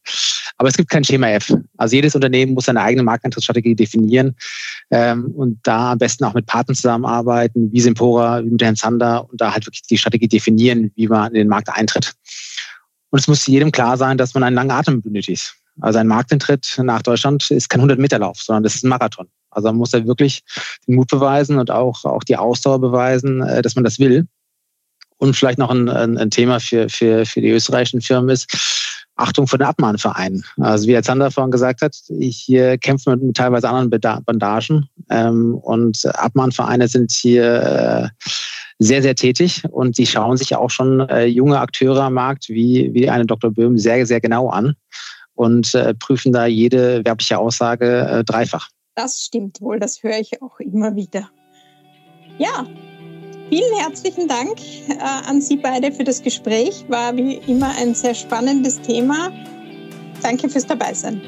Aber 0.56 0.68
es 0.68 0.76
gibt 0.76 0.90
kein 0.90 1.04
Schema 1.04 1.28
F. 1.28 1.54
Also 1.76 1.96
jedes 1.96 2.14
Unternehmen 2.14 2.54
muss 2.54 2.66
seine 2.66 2.80
eigene 2.80 3.02
Marktantrittsstrategie 3.02 3.74
definieren 3.74 4.34
ähm, 4.90 5.26
und 5.36 5.58
da 5.62 5.92
am 5.92 5.98
besten 5.98 6.24
auch 6.24 6.34
mit 6.34 6.46
Partnern 6.46 6.74
zusammenarbeiten, 6.74 7.72
wie 7.72 7.80
Sempora, 7.80 8.44
wie 8.44 8.50
mit 8.50 8.62
Herrn 8.62 8.76
Zander 8.76 9.28
und 9.30 9.40
da 9.40 9.52
halt 9.52 9.66
wirklich 9.66 9.82
die 9.82 9.98
Strategie 9.98 10.28
definieren, 10.28 10.90
wie 10.96 11.08
man 11.08 11.28
in 11.28 11.34
den 11.34 11.48
Markt 11.48 11.68
eintritt. 11.68 12.14
Und 13.10 13.20
es 13.20 13.28
muss 13.28 13.46
jedem 13.46 13.72
klar 13.72 13.96
sein, 13.96 14.18
dass 14.18 14.34
man 14.34 14.42
einen 14.42 14.56
langen 14.56 14.70
Atem 14.70 15.02
benötigt. 15.02 15.54
Also 15.80 15.98
ein 15.98 16.08
Markteintritt 16.08 16.80
nach 16.82 17.02
Deutschland 17.02 17.50
ist 17.50 17.70
kein 17.70 17.80
100-Meter-Lauf, 17.80 18.40
sondern 18.40 18.64
das 18.64 18.74
ist 18.74 18.84
ein 18.84 18.88
Marathon. 18.88 19.28
Also 19.50 19.68
man 19.68 19.76
muss 19.76 19.90
da 19.90 20.04
wirklich 20.06 20.42
den 20.86 20.96
Mut 20.96 21.08
beweisen 21.08 21.58
und 21.58 21.70
auch, 21.70 22.04
auch 22.04 22.24
die 22.24 22.36
Ausdauer 22.36 22.80
beweisen, 22.80 23.42
äh, 23.42 23.62
dass 23.62 23.76
man 23.76 23.84
das 23.84 23.98
will. 23.98 24.26
Und 25.18 25.34
vielleicht 25.34 25.58
noch 25.58 25.70
ein, 25.70 25.88
ein 25.88 26.30
Thema 26.30 26.60
für, 26.60 26.88
für, 26.88 27.26
für 27.26 27.40
die 27.40 27.50
österreichischen 27.50 28.00
Firmen 28.00 28.30
ist, 28.30 28.46
Achtung 29.18 29.48
vor 29.48 29.58
den 29.58 29.66
Abmahnvereinen. 29.66 30.44
Also 30.58 30.86
wie 30.86 30.94
Herr 30.94 31.02
Zander 31.02 31.30
vorhin 31.30 31.50
gesagt 31.50 31.82
hat, 31.82 31.96
hier 32.08 32.78
kämpfen 32.78 33.12
wir 33.12 33.26
mit 33.26 33.36
teilweise 33.36 33.68
anderen 33.68 33.90
Bandagen 34.24 34.88
ähm, 35.10 35.56
und 35.56 36.06
Abmahnvereine 36.06 36.88
sind 36.88 37.10
hier 37.10 37.62
äh, 37.62 38.24
sehr, 38.78 39.02
sehr 39.02 39.16
tätig 39.16 39.64
und 39.70 39.98
die 39.98 40.06
schauen 40.06 40.36
sich 40.36 40.54
auch 40.54 40.70
schon 40.70 41.00
äh, 41.00 41.24
junge 41.24 41.58
Akteure 41.58 42.04
am 42.04 42.14
Markt 42.14 42.48
wie, 42.48 42.90
wie 42.94 43.10
eine 43.10 43.26
Dr. 43.26 43.50
Böhm 43.50 43.76
sehr, 43.76 44.06
sehr 44.06 44.20
genau 44.20 44.50
an 44.50 44.76
und 45.34 45.74
äh, 45.74 45.94
prüfen 45.94 46.32
da 46.32 46.46
jede 46.46 47.04
werbliche 47.04 47.38
Aussage 47.38 48.06
äh, 48.08 48.24
dreifach. 48.24 48.68
Das 48.94 49.20
stimmt 49.20 49.60
wohl, 49.60 49.80
das 49.80 50.02
höre 50.02 50.18
ich 50.18 50.40
auch 50.42 50.60
immer 50.60 50.94
wieder. 50.94 51.28
Ja, 52.38 52.66
Vielen 53.48 53.78
herzlichen 53.78 54.28
Dank 54.28 54.58
äh, 54.88 55.28
an 55.28 55.40
Sie 55.40 55.56
beide 55.56 55.90
für 55.90 56.04
das 56.04 56.22
Gespräch. 56.22 56.84
War 56.88 57.16
wie 57.16 57.40
immer 57.46 57.70
ein 57.80 57.94
sehr 57.94 58.14
spannendes 58.14 58.80
Thema. 58.82 59.30
Danke 60.22 60.48
fürs 60.48 60.66
Dabeisein. 60.66 61.22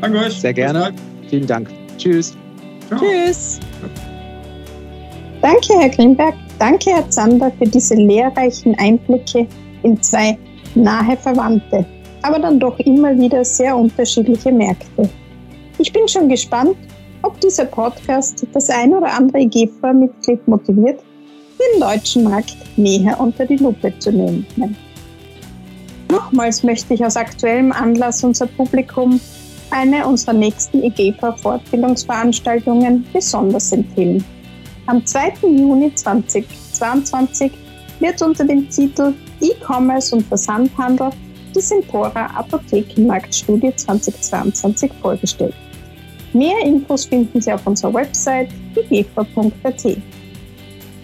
Danke 0.00 0.18
euch. 0.18 0.40
Sehr 0.40 0.54
gerne. 0.54 0.94
Vielen 1.28 1.46
Dank. 1.46 1.68
Tschüss. 1.98 2.34
Ciao. 2.88 3.00
Tschüss. 3.00 3.60
Danke, 5.42 5.78
Herr 5.78 5.90
Greenberg. 5.90 6.34
Danke, 6.58 6.90
Herr 6.90 7.10
Zander, 7.10 7.52
für 7.58 7.66
diese 7.66 7.94
lehrreichen 7.94 8.74
Einblicke 8.78 9.46
in 9.82 10.02
zwei 10.02 10.38
nahe 10.74 11.16
Verwandte, 11.16 11.84
aber 12.22 12.38
dann 12.38 12.58
doch 12.58 12.78
immer 12.80 13.16
wieder 13.18 13.44
sehr 13.44 13.76
unterschiedliche 13.76 14.50
Märkte. 14.50 15.08
Ich 15.78 15.92
bin 15.92 16.08
schon 16.08 16.28
gespannt, 16.28 16.76
ob 17.22 17.38
dieser 17.40 17.66
Podcast 17.66 18.46
das 18.52 18.70
ein 18.70 18.94
oder 18.94 19.12
andere 19.12 19.46
GEFA-Mitglied 19.46 20.46
motiviert, 20.48 21.00
den 21.58 21.80
deutschen 21.80 22.24
Markt 22.24 22.56
näher 22.76 23.18
unter 23.20 23.46
die 23.46 23.56
Lupe 23.56 23.96
zu 23.98 24.12
nehmen. 24.12 24.46
Nochmals 26.10 26.62
möchte 26.62 26.94
ich 26.94 27.04
aus 27.04 27.16
aktuellem 27.16 27.72
Anlass 27.72 28.22
unser 28.24 28.46
Publikum 28.46 29.20
eine 29.70 30.06
unserer 30.06 30.34
nächsten 30.34 30.82
EGEPA-Fortbildungsveranstaltungen 30.82 33.06
besonders 33.12 33.72
empfehlen. 33.72 34.24
Am 34.86 35.04
2. 35.04 35.34
Juni 35.42 35.94
2022 35.94 37.52
wird 37.98 38.22
unter 38.22 38.44
dem 38.44 38.70
Titel 38.70 39.12
E-Commerce 39.40 40.14
und 40.14 40.24
Versandhandel 40.26 41.10
die 41.54 41.60
Sempora 41.60 42.26
Apothekenmarktstudie 42.36 43.74
2022 43.74 44.92
vorgestellt. 45.00 45.54
Mehr 46.32 46.58
Infos 46.64 47.06
finden 47.06 47.40
Sie 47.40 47.52
auf 47.52 47.66
unserer 47.66 47.94
Website 47.94 48.50
egefa.at. 48.74 49.96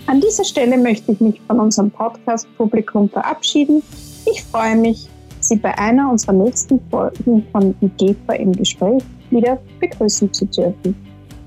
An 0.06 0.20
dieser 0.20 0.44
Stelle 0.44 0.76
möchte 0.76 1.12
ich 1.12 1.20
mich 1.20 1.40
von 1.46 1.60
unserem 1.60 1.90
Podcast-Publikum 1.90 3.08
verabschieden. 3.08 3.82
Ich 4.30 4.42
freue 4.42 4.76
mich, 4.76 5.08
Sie 5.40 5.56
bei 5.56 5.76
einer 5.76 6.10
unserer 6.10 6.32
nächsten 6.32 6.80
Folgen 6.90 7.44
von 7.50 7.74
IGEFA 7.80 8.34
im 8.34 8.52
Gespräch 8.52 9.02
wieder 9.30 9.58
begrüßen 9.80 10.32
zu 10.32 10.44
dürfen. 10.46 10.94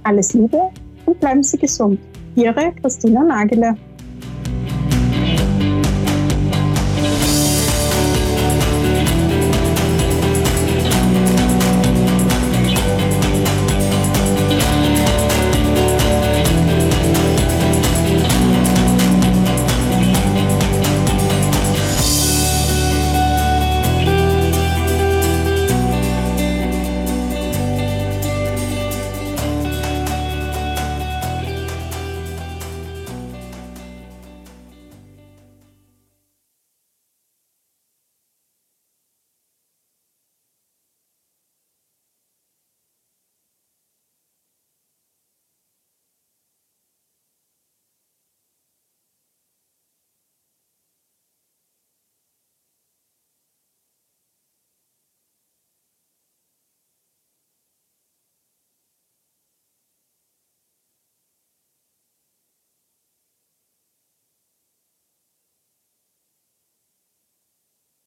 Alles 0.04 0.34
Liebe 0.34 0.70
und 1.06 1.20
bleiben 1.20 1.44
Sie 1.44 1.58
gesund. 1.58 2.00
Ihre 2.36 2.74
Christina 2.82 3.24
Nageler. 3.24 3.78